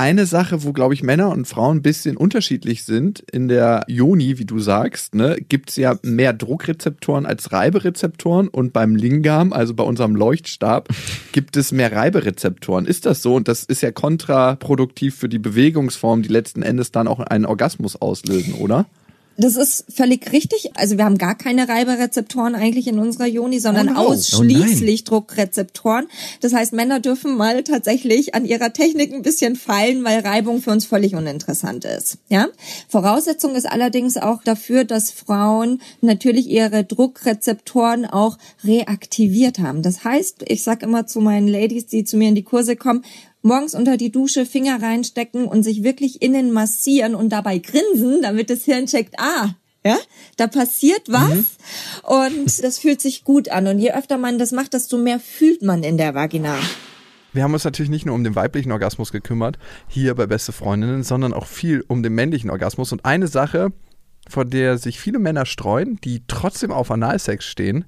Eine 0.00 0.24
Sache, 0.24 0.64
wo, 0.64 0.72
glaube 0.72 0.94
ich, 0.94 1.02
Männer 1.02 1.28
und 1.28 1.44
Frauen 1.44 1.76
ein 1.76 1.82
bisschen 1.82 2.16
unterschiedlich 2.16 2.84
sind, 2.84 3.20
in 3.30 3.48
der 3.48 3.84
Joni, 3.86 4.38
wie 4.38 4.46
du 4.46 4.58
sagst, 4.58 5.14
ne, 5.14 5.36
gibt's 5.46 5.76
ja 5.76 5.98
mehr 6.00 6.32
Druckrezeptoren 6.32 7.26
als 7.26 7.52
Reiberezeptoren 7.52 8.48
und 8.48 8.72
beim 8.72 8.96
Lingam, 8.96 9.52
also 9.52 9.74
bei 9.74 9.84
unserem 9.84 10.16
Leuchtstab, 10.16 10.88
gibt 11.32 11.58
es 11.58 11.70
mehr 11.70 11.92
Reiberezeptoren. 11.92 12.86
Ist 12.86 13.04
das 13.04 13.20
so? 13.20 13.34
Und 13.34 13.46
das 13.46 13.64
ist 13.64 13.82
ja 13.82 13.92
kontraproduktiv 13.92 15.16
für 15.16 15.28
die 15.28 15.38
Bewegungsform, 15.38 16.22
die 16.22 16.30
letzten 16.30 16.62
Endes 16.62 16.92
dann 16.92 17.06
auch 17.06 17.20
einen 17.20 17.44
Orgasmus 17.44 17.96
auslösen, 17.96 18.54
oder? 18.54 18.86
Das 19.40 19.56
ist 19.56 19.86
völlig 19.88 20.32
richtig. 20.32 20.70
Also 20.74 20.98
wir 20.98 21.04
haben 21.06 21.16
gar 21.16 21.34
keine 21.34 21.66
Reiberezeptoren 21.66 22.54
eigentlich 22.54 22.86
in 22.86 22.98
unserer 22.98 23.26
Joni, 23.26 23.58
sondern 23.58 23.88
Oh 23.88 23.92
no. 23.92 24.00
ausschließlich 24.00 25.04
Druckrezeptoren. 25.04 26.08
Das 26.42 26.52
heißt, 26.52 26.74
Männer 26.74 27.00
dürfen 27.00 27.38
mal 27.38 27.62
tatsächlich 27.64 28.34
an 28.34 28.44
ihrer 28.44 28.74
Technik 28.74 29.14
ein 29.14 29.22
bisschen 29.22 29.56
feilen, 29.56 30.04
weil 30.04 30.20
Reibung 30.20 30.60
für 30.60 30.72
uns 30.72 30.84
völlig 30.84 31.14
uninteressant 31.14 31.86
ist. 31.86 32.18
Ja? 32.28 32.48
Voraussetzung 32.88 33.54
ist 33.54 33.64
allerdings 33.64 34.18
auch 34.18 34.42
dafür, 34.44 34.84
dass 34.84 35.10
Frauen 35.10 35.80
natürlich 36.02 36.46
ihre 36.46 36.84
Druckrezeptoren 36.84 38.04
auch 38.04 38.36
reaktiviert 38.62 39.58
haben. 39.58 39.80
Das 39.80 40.04
heißt, 40.04 40.44
ich 40.48 40.62
sag 40.62 40.82
immer 40.82 41.06
zu 41.06 41.20
meinen 41.20 41.48
Ladies, 41.48 41.86
die 41.86 42.04
zu 42.04 42.18
mir 42.18 42.28
in 42.28 42.34
die 42.34 42.44
Kurse 42.44 42.76
kommen, 42.76 43.04
morgens 43.42 43.74
unter 43.74 43.96
die 43.96 44.12
Dusche 44.12 44.46
Finger 44.46 44.82
reinstecken 44.82 45.46
und 45.46 45.62
sich 45.62 45.82
wirklich 45.82 46.22
innen 46.22 46.52
massieren 46.52 47.14
und 47.14 47.30
dabei 47.30 47.58
grinsen, 47.58 48.22
damit 48.22 48.50
das 48.50 48.64
Hirn 48.64 48.86
checkt, 48.86 49.14
ah, 49.18 49.54
ja, 49.84 49.96
da 50.36 50.46
passiert 50.46 51.02
was 51.08 51.56
und 52.02 52.62
das 52.62 52.78
fühlt 52.78 53.00
sich 53.00 53.24
gut 53.24 53.48
an. 53.48 53.66
Und 53.66 53.78
je 53.78 53.92
öfter 53.92 54.18
man 54.18 54.38
das 54.38 54.52
macht, 54.52 54.74
desto 54.74 54.98
mehr 54.98 55.20
fühlt 55.20 55.62
man 55.62 55.82
in 55.82 55.96
der 55.96 56.14
Vagina. 56.14 56.56
Wir 57.32 57.44
haben 57.44 57.54
uns 57.54 57.64
natürlich 57.64 57.90
nicht 57.90 58.06
nur 58.06 58.14
um 58.14 58.24
den 58.24 58.34
weiblichen 58.34 58.72
Orgasmus 58.72 59.12
gekümmert, 59.12 59.56
hier 59.86 60.14
bei 60.16 60.26
Beste 60.26 60.52
Freundinnen, 60.52 61.04
sondern 61.04 61.32
auch 61.32 61.46
viel 61.46 61.84
um 61.86 62.02
den 62.02 62.14
männlichen 62.14 62.50
Orgasmus. 62.50 62.92
Und 62.92 63.04
eine 63.04 63.28
Sache, 63.28 63.72
vor 64.28 64.44
der 64.44 64.78
sich 64.78 64.98
viele 64.98 65.20
Männer 65.20 65.46
streuen, 65.46 65.98
die 66.02 66.24
trotzdem 66.26 66.72
auf 66.72 66.90
Analsex 66.90 67.44
stehen, 67.46 67.84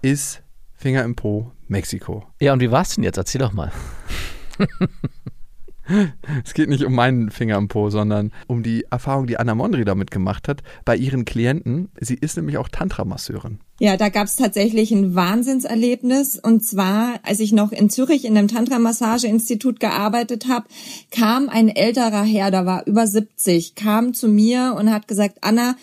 ist 0.00 0.42
Finger 0.74 1.04
im 1.04 1.16
Po, 1.16 1.52
Mexiko. 1.66 2.24
Ja, 2.40 2.52
und 2.52 2.60
wie 2.60 2.70
war's 2.70 2.94
denn 2.94 3.04
jetzt? 3.04 3.18
Erzähl 3.18 3.40
doch 3.40 3.52
mal. 3.52 3.72
Es 6.44 6.54
geht 6.54 6.68
nicht 6.68 6.84
um 6.84 6.94
meinen 6.94 7.30
Finger 7.30 7.56
im 7.56 7.68
Po, 7.68 7.90
sondern 7.90 8.32
um 8.46 8.62
die 8.62 8.84
Erfahrung, 8.90 9.26
die 9.26 9.38
Anna 9.38 9.54
Mondri 9.54 9.84
damit 9.84 10.10
gemacht 10.10 10.48
hat 10.48 10.62
bei 10.84 10.96
ihren 10.96 11.24
Klienten. 11.24 11.88
Sie 11.98 12.14
ist 12.14 12.36
nämlich 12.36 12.58
auch 12.58 12.68
Tantra-Masseurin. 12.68 13.60
Ja, 13.80 13.96
da 13.96 14.08
gab's 14.08 14.36
tatsächlich 14.36 14.92
ein 14.92 15.14
Wahnsinnserlebnis. 15.14 16.38
Und 16.38 16.64
zwar, 16.64 17.20
als 17.22 17.40
ich 17.40 17.52
noch 17.52 17.72
in 17.72 17.90
Zürich 17.90 18.24
in 18.24 18.36
einem 18.36 18.48
Tantra-Massage-Institut 18.48 19.80
gearbeitet 19.80 20.46
habe, 20.48 20.66
kam 21.10 21.48
ein 21.48 21.68
älterer 21.68 22.22
Herr, 22.22 22.50
der 22.50 22.66
war 22.66 22.86
über 22.86 23.06
70, 23.06 23.74
kam 23.74 24.14
zu 24.14 24.28
mir 24.28 24.74
und 24.78 24.92
hat 24.92 25.08
gesagt, 25.08 25.38
Anna, 25.40 25.76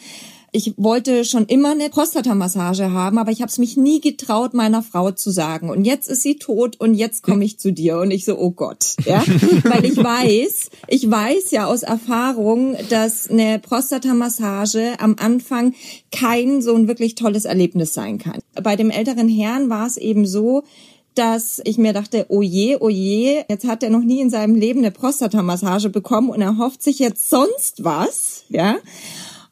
ich 0.56 0.74
wollte 0.78 1.26
schon 1.26 1.48
immer 1.48 1.72
eine 1.72 1.90
Prostatamassage 1.90 2.94
haben, 2.94 3.18
aber 3.18 3.32
ich 3.32 3.42
habe 3.42 3.50
es 3.50 3.58
mich 3.58 3.76
nie 3.76 4.00
getraut, 4.00 4.54
meiner 4.54 4.82
Frau 4.82 5.12
zu 5.12 5.30
sagen. 5.30 5.70
Und 5.70 5.84
jetzt 5.84 6.08
ist 6.10 6.22
sie 6.22 6.38
tot 6.38 6.80
und 6.80 6.94
jetzt 6.94 7.24
komme 7.24 7.44
ich 7.44 7.60
zu 7.60 7.74
dir. 7.74 8.00
Und 8.00 8.12
ich 8.12 8.24
so, 8.24 8.38
oh 8.40 8.52
Gott, 8.52 8.96
ja, 9.06 9.22
weil 9.66 9.84
ich 9.84 9.98
weiß, 9.98 10.70
ich 10.88 11.12
weiß 11.12 11.52
ja 11.52 11.66
aus 11.66 11.84
Erfahrung, 11.84 12.78
dass 12.90 13.30
eine 13.30 13.60
Prostatamassage 13.60 14.94
am 15.00 15.18
Anfang 15.20 15.74
kein 16.14 16.62
so 16.62 16.74
ein 16.74 16.88
wirklich 16.88 17.16
tolles 17.16 17.44
Erlebnis 17.44 17.94
sein 17.94 18.18
kann. 18.18 18.40
Bei 18.64 18.78
dem 18.78 18.90
älteren 18.90 19.28
Herrn 19.28 19.70
war 19.70 19.86
es 19.86 19.98
eben 19.98 20.26
so, 20.26 20.64
dass 21.16 21.62
ich 21.66 21.78
mir 21.78 21.92
dachte, 21.92 22.28
oh 22.30 22.42
je, 22.42 22.78
oh 22.80 22.90
je, 22.90 23.44
jetzt 23.50 23.68
hat 23.68 23.84
er 23.84 23.90
noch 23.90 24.04
nie 24.04 24.22
in 24.22 24.30
seinem 24.30 24.56
Leben 24.56 24.80
eine 24.80 24.92
Prostatamassage 24.92 25.90
bekommen 25.90 26.30
und 26.30 26.42
er 26.42 26.58
hofft 26.58 26.82
sich 26.82 27.00
jetzt 27.00 27.30
sonst 27.30 27.84
was, 27.84 28.44
ja. 28.50 28.78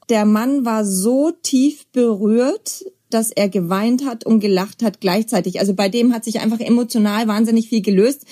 Der 0.10 0.26
Mann 0.26 0.66
war 0.66 0.86
so 0.86 1.32
tief 1.42 1.86
berührt, 1.92 2.84
dass 3.13 3.32
er 3.32 3.48
geweint 3.48 4.06
hat 4.06 4.26
und 4.26 4.39
gelacht 4.39 4.84
hat 4.84 5.00
gleichzeitig. 5.00 5.60
Also 5.60 5.74
bei 5.74 5.89
dem 5.89 6.13
hat 6.13 6.24
sich 6.24 6.39
einfach 6.39 6.60
emotional 6.60 7.28
wahnsinnig 7.28 7.70
viel 7.70 7.82
gelöst 7.82 8.26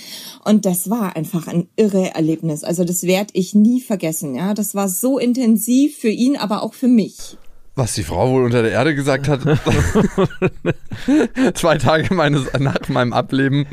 und 0.44 0.66
das 0.66 0.90
war 0.90 1.16
einfach 1.16 1.48
ein 1.48 1.68
irre 1.76 2.16
Erlebnis. 2.16 2.64
Also 2.64 2.84
das 2.84 3.04
werde 3.04 3.30
ich 3.34 3.54
nie 3.54 3.80
vergessen. 3.80 4.36
Ja, 4.36 4.54
das 4.54 4.74
war 4.74 4.90
so 4.90 5.20
intensiv 5.20 5.98
für 5.98 6.10
ihn, 6.10 6.36
aber 6.36 6.64
auch 6.64 6.74
für 6.74 6.88
mich. 6.88 7.38
Was 7.76 7.94
die 7.94 8.04
Frau 8.04 8.32
wohl 8.32 8.44
unter 8.44 8.64
der 8.64 8.72
Erde 8.72 8.96
gesagt 8.96 9.30
hat. 9.30 9.42
Zwei 11.54 11.78
Tage 11.78 12.14
meines, 12.14 12.52
nach 12.60 12.90
meinem 12.90 13.14
Ableben 13.14 13.66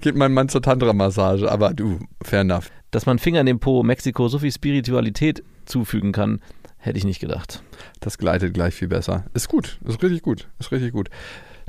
geht 0.00 0.16
mein 0.16 0.32
Mann 0.32 0.48
zur 0.48 0.62
Tantra-Massage. 0.62 1.50
Aber 1.50 1.74
du, 1.74 1.98
fair 2.22 2.40
enough. 2.40 2.70
Dass 2.90 3.04
man 3.04 3.18
Finger 3.18 3.40
in 3.40 3.46
den 3.46 3.58
Po 3.58 3.82
Mexiko 3.82 4.28
so 4.28 4.38
viel 4.38 4.52
Spiritualität 4.52 5.42
zufügen 5.66 6.12
kann, 6.12 6.40
hätte 6.84 6.98
ich 6.98 7.04
nicht 7.04 7.20
gedacht. 7.20 7.62
Das 8.00 8.18
gleitet 8.18 8.52
gleich 8.54 8.74
viel 8.74 8.88
besser. 8.88 9.24
Ist 9.32 9.48
gut, 9.48 9.78
ist 9.84 10.02
richtig 10.02 10.22
gut, 10.22 10.48
ist 10.58 10.70
richtig 10.70 10.92
gut. 10.92 11.08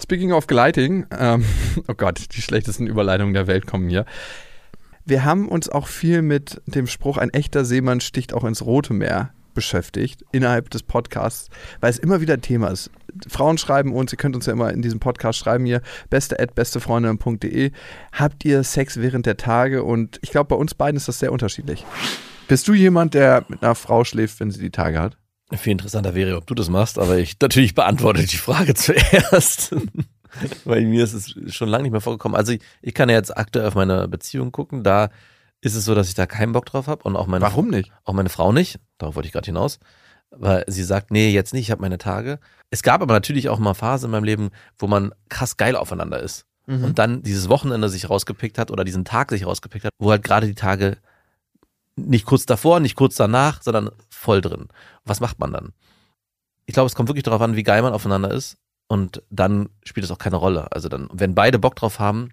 Speaking 0.01 0.33
of 0.33 0.47
Gliding, 0.47 1.05
ähm, 1.17 1.45
oh 1.87 1.93
Gott, 1.95 2.35
die 2.35 2.41
schlechtesten 2.41 2.85
Überleitungen 2.85 3.33
der 3.33 3.47
Welt 3.47 3.65
kommen 3.65 3.87
hier. 3.87 4.05
Wir 5.05 5.23
haben 5.23 5.47
uns 5.47 5.69
auch 5.69 5.87
viel 5.87 6.21
mit 6.21 6.61
dem 6.65 6.87
Spruch, 6.87 7.17
ein 7.17 7.29
echter 7.29 7.63
Seemann 7.63 8.01
sticht 8.01 8.33
auch 8.33 8.43
ins 8.43 8.65
Rote 8.65 8.93
Meer 8.93 9.31
beschäftigt 9.53 10.25
innerhalb 10.33 10.69
des 10.69 10.83
Podcasts, 10.83 11.49
weil 11.79 11.89
es 11.89 11.97
immer 11.97 12.19
wieder 12.19 12.41
Thema 12.41 12.67
ist. 12.67 12.91
Frauen 13.29 13.57
schreiben 13.57 13.93
uns, 13.93 14.11
ihr 14.11 14.17
könnt 14.17 14.35
uns 14.35 14.47
ja 14.47 14.53
immer 14.53 14.73
in 14.73 14.81
diesem 14.81 14.99
Podcast 14.99 15.39
schreiben 15.39 15.65
hier, 15.65 15.81
beste 16.09 16.39
at 16.39 16.55
bestefreundin.de. 16.55 17.71
Habt 18.11 18.43
ihr 18.43 18.63
Sex 18.63 18.97
während 18.97 19.25
der 19.25 19.37
Tage? 19.37 19.83
Und 19.83 20.19
ich 20.21 20.31
glaube, 20.31 20.49
bei 20.49 20.55
uns 20.55 20.75
beiden 20.75 20.97
ist 20.97 21.07
das 21.07 21.19
sehr 21.19 21.31
unterschiedlich. 21.31 21.85
Bist 22.47 22.67
du 22.67 22.73
jemand, 22.73 23.13
der 23.13 23.45
mit 23.47 23.63
einer 23.63 23.75
Frau 23.75 24.03
schläft, 24.03 24.39
wenn 24.39 24.51
sie 24.51 24.59
die 24.59 24.71
Tage 24.71 24.99
hat? 24.99 25.17
Viel 25.53 25.73
interessanter 25.73 26.15
wäre, 26.15 26.37
ob 26.37 26.47
du 26.47 26.55
das 26.55 26.69
machst, 26.69 26.97
aber 26.97 27.17
ich 27.17 27.35
natürlich 27.39 27.75
beantworte 27.75 28.25
die 28.25 28.37
Frage 28.37 28.73
zuerst. 28.75 29.75
Weil 30.65 30.85
mir 30.85 31.03
ist 31.03 31.13
es 31.13 31.35
schon 31.53 31.69
lange 31.69 31.83
nicht 31.83 31.91
mehr 31.91 32.01
vorgekommen. 32.01 32.35
Also 32.35 32.53
ich, 32.53 32.61
ich 32.81 32.93
kann 32.93 33.09
ja 33.09 33.15
jetzt 33.15 33.35
aktuell 33.35 33.67
auf 33.67 33.75
meine 33.75 34.07
Beziehung 34.07 34.51
gucken. 34.51 34.83
Da 34.83 35.09
ist 35.61 35.75
es 35.75 35.85
so, 35.85 35.95
dass 35.95 36.09
ich 36.09 36.15
da 36.15 36.25
keinen 36.25 36.51
Bock 36.51 36.65
drauf 36.65 36.87
habe 36.87 37.03
und 37.03 37.15
auch 37.15 37.27
meine 37.27 37.43
Warum 37.43 37.69
nicht? 37.69 37.91
Auch 38.03 38.13
meine 38.13 38.29
Frau 38.29 38.51
nicht. 38.51 38.79
Darauf 38.97 39.15
wollte 39.15 39.27
ich 39.27 39.33
gerade 39.33 39.45
hinaus. 39.45 39.79
Weil 40.31 40.65
sie 40.67 40.83
sagt, 40.83 41.11
nee, 41.11 41.29
jetzt 41.29 41.53
nicht, 41.53 41.63
ich 41.63 41.71
habe 41.71 41.81
meine 41.81 41.97
Tage. 41.97 42.39
Es 42.69 42.83
gab 42.83 43.01
aber 43.01 43.13
natürlich 43.13 43.47
auch 43.49 43.59
mal 43.59 43.73
Phasen 43.73 44.07
in 44.07 44.11
meinem 44.11 44.25
Leben, 44.25 44.49
wo 44.77 44.87
man 44.87 45.13
krass 45.29 45.57
geil 45.57 45.75
aufeinander 45.75 46.19
ist. 46.19 46.45
Mhm. 46.65 46.83
Und 46.83 46.99
dann 46.99 47.23
dieses 47.23 47.47
Wochenende 47.47 47.87
sich 47.89 48.09
rausgepickt 48.09 48.57
hat 48.57 48.71
oder 48.71 48.83
diesen 48.83 49.05
Tag 49.05 49.29
sich 49.29 49.45
rausgepickt 49.45 49.85
hat, 49.85 49.91
wo 49.99 50.11
halt 50.11 50.23
gerade 50.23 50.47
die 50.47 50.55
Tage 50.55 50.97
nicht 51.95 52.25
kurz 52.25 52.45
davor, 52.45 52.79
nicht 52.79 52.95
kurz 52.95 53.15
danach, 53.15 53.61
sondern 53.61 53.91
voll 54.09 54.41
drin. 54.41 54.67
Was 55.05 55.19
macht 55.19 55.39
man 55.39 55.53
dann? 55.53 55.73
Ich 56.65 56.73
glaube, 56.73 56.87
es 56.87 56.95
kommt 56.95 57.09
wirklich 57.09 57.23
darauf 57.23 57.41
an, 57.41 57.55
wie 57.55 57.63
geil 57.63 57.81
man 57.81 57.93
aufeinander 57.93 58.31
ist. 58.31 58.57
Und 58.87 59.23
dann 59.29 59.69
spielt 59.83 60.03
es 60.03 60.11
auch 60.11 60.17
keine 60.17 60.35
Rolle. 60.35 60.71
Also 60.71 60.89
dann, 60.89 61.09
wenn 61.11 61.35
beide 61.35 61.57
Bock 61.57 61.75
drauf 61.75 61.99
haben, 61.99 62.31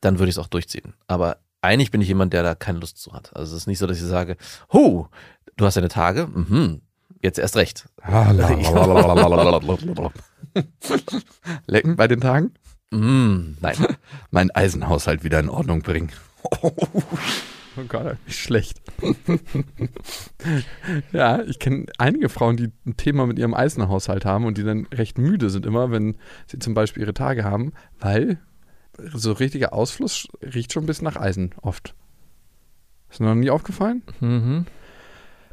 dann 0.00 0.18
würde 0.18 0.30
ich 0.30 0.36
es 0.36 0.38
auch 0.38 0.48
durchziehen. 0.48 0.94
Aber 1.08 1.38
eigentlich 1.60 1.90
bin 1.90 2.00
ich 2.00 2.08
jemand, 2.08 2.32
der 2.32 2.42
da 2.42 2.54
keine 2.54 2.78
Lust 2.78 2.98
zu 2.98 3.12
hat. 3.12 3.34
Also 3.36 3.54
es 3.54 3.62
ist 3.62 3.66
nicht 3.66 3.78
so, 3.78 3.86
dass 3.86 3.98
ich 3.98 4.04
sage, 4.04 4.36
hu, 4.72 5.06
du 5.56 5.66
hast 5.66 5.76
deine 5.76 5.88
Tage, 5.88 6.26
mhm, 6.26 6.80
jetzt 7.20 7.38
erst 7.38 7.56
recht. 7.56 7.88
Lecken 11.66 11.96
bei 11.96 12.08
den 12.08 12.20
Tagen? 12.20 12.54
Mm, 12.90 13.56
nein. 13.60 13.76
Mein 14.30 14.50
Eisenhaushalt 14.50 15.22
wieder 15.22 15.38
in 15.38 15.48
Ordnung 15.48 15.82
bringen. 15.82 16.10
Oh 17.76 17.84
Gott, 17.88 18.16
wie 18.26 18.32
schlecht. 18.32 18.80
ja, 21.12 21.42
ich 21.42 21.58
kenne 21.58 21.86
einige 21.98 22.28
Frauen, 22.28 22.56
die 22.56 22.70
ein 22.86 22.96
Thema 22.96 23.26
mit 23.26 23.38
ihrem 23.38 23.54
Eisenhaushalt 23.54 24.24
haben 24.24 24.44
und 24.44 24.58
die 24.58 24.64
dann 24.64 24.86
recht 24.92 25.18
müde 25.18 25.50
sind 25.50 25.66
immer, 25.66 25.90
wenn 25.90 26.16
sie 26.46 26.58
zum 26.58 26.74
Beispiel 26.74 27.02
ihre 27.02 27.14
Tage 27.14 27.44
haben, 27.44 27.72
weil 27.98 28.38
so 29.12 29.32
richtiger 29.32 29.72
Ausfluss 29.72 30.28
riecht 30.42 30.72
schon 30.72 30.84
ein 30.84 30.86
bisschen 30.86 31.04
nach 31.04 31.16
Eisen 31.16 31.54
oft. 31.62 31.94
Ist 33.10 33.20
dir 33.20 33.24
noch 33.24 33.34
nie 33.34 33.50
aufgefallen? 33.50 34.02
Mhm. 34.20 34.66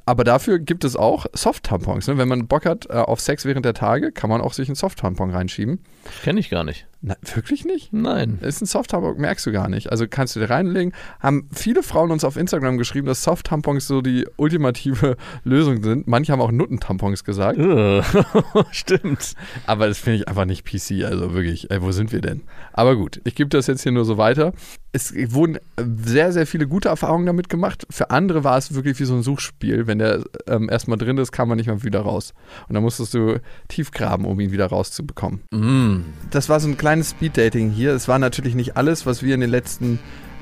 Aber 0.07 0.23
dafür 0.23 0.57
gibt 0.57 0.85
es 0.85 0.95
auch 0.95 1.25
Soft-Tampons. 1.33 2.07
Ne? 2.07 2.17
Wenn 2.17 2.29
man 2.29 2.47
Bock 2.47 2.65
hat 2.65 2.85
äh, 2.89 2.93
auf 2.93 3.19
Sex 3.19 3.43
während 3.43 3.65
der 3.65 3.73
Tage, 3.73 4.13
kann 4.13 4.29
man 4.29 4.39
auch 4.39 4.53
sich 4.53 4.69
einen 4.69 4.75
Soft-Tampon 4.75 5.31
reinschieben. 5.31 5.79
Kenne 6.23 6.39
ich 6.39 6.49
gar 6.49 6.63
nicht. 6.63 6.87
Na, 7.01 7.15
wirklich 7.35 7.63
nicht? 7.63 7.93
Nein. 7.93 8.39
Ist 8.41 8.61
ein 8.61 8.65
Soft-Tampon, 8.65 9.17
merkst 9.17 9.45
du 9.45 9.51
gar 9.51 9.69
nicht. 9.69 9.91
Also 9.91 10.07
kannst 10.09 10.35
du 10.35 10.39
dir 10.39 10.49
reinlegen. 10.49 10.93
Haben 11.19 11.47
viele 11.53 11.83
Frauen 11.83 12.09
uns 12.09 12.23
auf 12.23 12.37
Instagram 12.37 12.77
geschrieben, 12.77 13.05
dass 13.05 13.21
Soft-Tampons 13.23 13.85
so 13.85 14.01
die 14.01 14.25
ultimative 14.37 15.17
Lösung 15.43 15.83
sind. 15.83 16.07
Manche 16.07 16.31
haben 16.31 16.41
auch 16.41 16.51
Nuttentampons 16.51 17.23
gesagt. 17.23 17.59
Stimmt. 18.71 19.33
Aber 19.67 19.87
das 19.87 19.99
finde 19.99 20.19
ich 20.19 20.27
einfach 20.27 20.45
nicht 20.45 20.65
PC. 20.65 21.05
Also 21.05 21.33
wirklich, 21.33 21.69
ey, 21.69 21.81
wo 21.81 21.91
sind 21.91 22.11
wir 22.11 22.21
denn? 22.21 22.41
Aber 22.73 22.95
gut, 22.95 23.21
ich 23.25 23.35
gebe 23.35 23.49
das 23.49 23.67
jetzt 23.67 23.83
hier 23.83 23.91
nur 23.91 24.05
so 24.05 24.17
weiter. 24.17 24.53
Es 24.91 25.13
wurden 25.13 25.59
sehr, 25.77 26.31
sehr 26.31 26.47
viele 26.47 26.67
gute 26.67 26.89
Erfahrungen 26.89 27.27
damit 27.27 27.49
gemacht. 27.49 27.85
Für 27.91 28.09
andere 28.09 28.43
war 28.43 28.57
es 28.57 28.73
wirklich 28.73 28.99
wie 28.99 29.05
so 29.05 29.13
ein 29.13 29.21
Suchspiel. 29.21 29.85
Wenn 29.85 29.96
der 29.99 30.23
ähm, 30.47 30.69
erstmal 30.69 30.97
drin 30.97 31.17
ist, 31.17 31.31
kam 31.31 31.49
man 31.49 31.57
nicht 31.57 31.67
mehr 31.67 31.83
wieder 31.83 32.01
raus. 32.01 32.33
Und 32.67 32.75
dann 32.75 32.83
musstest 32.83 33.13
du 33.13 33.39
tief 33.67 33.91
graben, 33.91 34.25
um 34.25 34.39
ihn 34.39 34.51
wieder 34.51 34.67
rauszubekommen. 34.67 35.41
Mm. 35.51 36.05
Das 36.29 36.49
war 36.49 36.59
so 36.59 36.67
ein 36.67 36.77
kleines 36.77 37.11
Speed-Dating 37.11 37.69
hier. 37.71 37.93
Es 37.93 38.07
war 38.07 38.19
natürlich 38.19 38.55
nicht 38.55 38.77
alles, 38.77 39.05
was 39.05 39.23
wir 39.23 39.33
in 39.33 39.41
den 39.41 39.49
letzten 39.49 39.99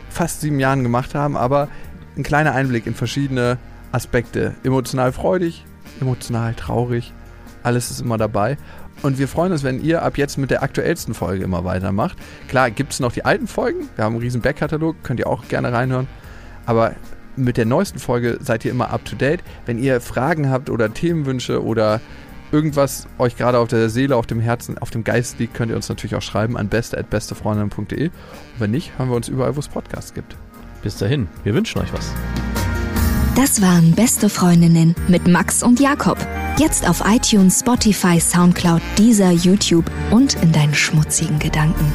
fast 0.09 0.41
sieben 0.41 0.59
Jahren 0.59 0.83
gemacht 0.83 1.15
haben, 1.15 1.35
aber 1.35 1.67
ein 2.15 2.23
kleiner 2.23 2.53
Einblick 2.53 2.87
in 2.87 2.93
verschiedene 2.93 3.57
Aspekte. 3.91 4.55
Emotional 4.63 5.11
freudig, 5.11 5.65
emotional 5.99 6.53
traurig. 6.53 7.13
Alles 7.63 7.91
ist 7.91 8.01
immer 8.01 8.17
dabei. 8.17 8.57
Und 9.01 9.19
wir 9.19 9.27
freuen 9.27 9.51
uns, 9.51 9.63
wenn 9.63 9.83
ihr 9.83 10.03
ab 10.03 10.17
jetzt 10.17 10.37
mit 10.37 10.51
der 10.51 10.63
aktuellsten 10.63 11.13
Folge 11.13 11.43
immer 11.43 11.65
weitermacht. 11.65 12.17
Klar, 12.47 12.71
gibt 12.71 12.93
es 12.93 12.99
noch 12.99 13.11
die 13.11 13.25
alten 13.25 13.47
Folgen. 13.47 13.89
Wir 13.95 14.05
haben 14.05 14.13
einen 14.13 14.21
riesen 14.21 14.41
Backkatalog, 14.41 14.95
könnt 15.03 15.19
ihr 15.19 15.27
auch 15.27 15.47
gerne 15.47 15.71
reinhören. 15.71 16.07
Aber 16.65 16.93
mit 17.35 17.57
der 17.57 17.65
neuesten 17.65 17.99
Folge 17.99 18.37
seid 18.41 18.65
ihr 18.65 18.71
immer 18.71 18.91
up 18.91 19.05
to 19.05 19.15
date. 19.15 19.43
Wenn 19.65 19.77
ihr 19.77 20.01
Fragen 20.01 20.49
habt 20.49 20.69
oder 20.69 20.93
Themenwünsche 20.93 21.63
oder 21.63 22.01
irgendwas 22.51 23.07
euch 23.17 23.35
gerade 23.35 23.59
auf 23.59 23.67
der 23.67 23.89
Seele, 23.89 24.15
auf 24.15 24.27
dem 24.27 24.39
Herzen, 24.39 24.77
auf 24.77 24.89
dem 24.89 25.03
Geist 25.03 25.39
liegt, 25.39 25.53
könnt 25.53 25.71
ihr 25.71 25.75
uns 25.75 25.89
natürlich 25.89 26.15
auch 26.15 26.21
schreiben 26.21 26.57
an 26.57 26.69
beste.bestefreundin.de. 26.69 28.05
Und 28.07 28.11
wenn 28.59 28.71
nicht, 28.71 28.97
hören 28.97 29.09
wir 29.09 29.15
uns 29.15 29.27
überall, 29.27 29.55
wo 29.55 29.59
es 29.59 29.67
Podcasts 29.67 30.13
gibt. 30.13 30.35
Bis 30.83 30.97
dahin, 30.97 31.27
wir 31.43 31.53
wünschen 31.53 31.81
euch 31.81 31.91
was. 31.93 32.13
Das 33.35 33.61
waren 33.61 33.91
Beste 33.91 34.29
Freundinnen 34.29 34.95
mit 35.09 35.27
Max 35.27 35.61
und 35.61 35.81
Jakob. 35.81 36.17
Jetzt 36.57 36.87
auf 36.87 37.03
iTunes, 37.05 37.59
Spotify, 37.59 38.17
Soundcloud, 38.17 38.81
dieser 38.97 39.31
YouTube 39.31 39.91
und 40.09 40.41
in 40.41 40.53
deinen 40.53 40.73
schmutzigen 40.73 41.37
Gedanken. 41.39 41.91